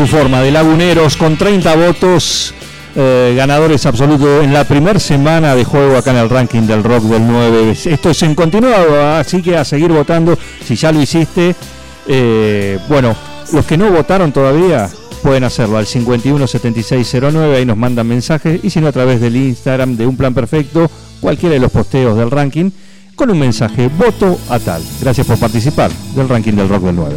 Tu 0.00 0.06
forma 0.06 0.40
de 0.40 0.50
Laguneros 0.50 1.18
con 1.18 1.36
30 1.36 1.76
votos, 1.76 2.54
eh, 2.96 3.34
ganadores 3.36 3.84
absolutos 3.84 4.42
en 4.42 4.50
la 4.50 4.64
primera 4.64 4.98
semana 4.98 5.54
de 5.54 5.62
juego 5.62 5.94
acá 5.94 6.12
en 6.12 6.16
el 6.16 6.30
ranking 6.30 6.62
del 6.62 6.82
rock 6.82 7.02
del 7.02 7.26
9. 7.26 7.72
Esto 7.84 8.08
es 8.08 8.22
en 8.22 8.34
continuado, 8.34 9.14
así 9.18 9.42
que 9.42 9.58
a 9.58 9.64
seguir 9.66 9.92
votando 9.92 10.38
si 10.64 10.74
ya 10.74 10.90
lo 10.90 11.02
hiciste. 11.02 11.54
Eh, 12.08 12.78
bueno, 12.88 13.14
los 13.52 13.66
que 13.66 13.76
no 13.76 13.90
votaron 13.90 14.32
todavía 14.32 14.88
pueden 15.22 15.44
hacerlo 15.44 15.76
al 15.76 15.84
517609, 15.84 17.58
ahí 17.58 17.66
nos 17.66 17.76
mandan 17.76 18.06
mensajes 18.06 18.58
y 18.64 18.70
si 18.70 18.80
no 18.80 18.88
a 18.88 18.92
través 18.92 19.20
del 19.20 19.36
Instagram 19.36 19.98
de 19.98 20.06
Un 20.06 20.16
Plan 20.16 20.32
Perfecto, 20.32 20.90
cualquiera 21.20 21.52
de 21.52 21.60
los 21.60 21.70
posteos 21.70 22.16
del 22.16 22.30
ranking, 22.30 22.70
con 23.14 23.28
un 23.28 23.38
mensaje 23.38 23.88
voto 23.88 24.40
a 24.48 24.58
tal. 24.58 24.82
Gracias 25.02 25.26
por 25.26 25.38
participar 25.38 25.90
del 26.16 26.26
ranking 26.26 26.54
del 26.54 26.70
rock 26.70 26.84
del 26.84 26.96
9. 26.96 27.16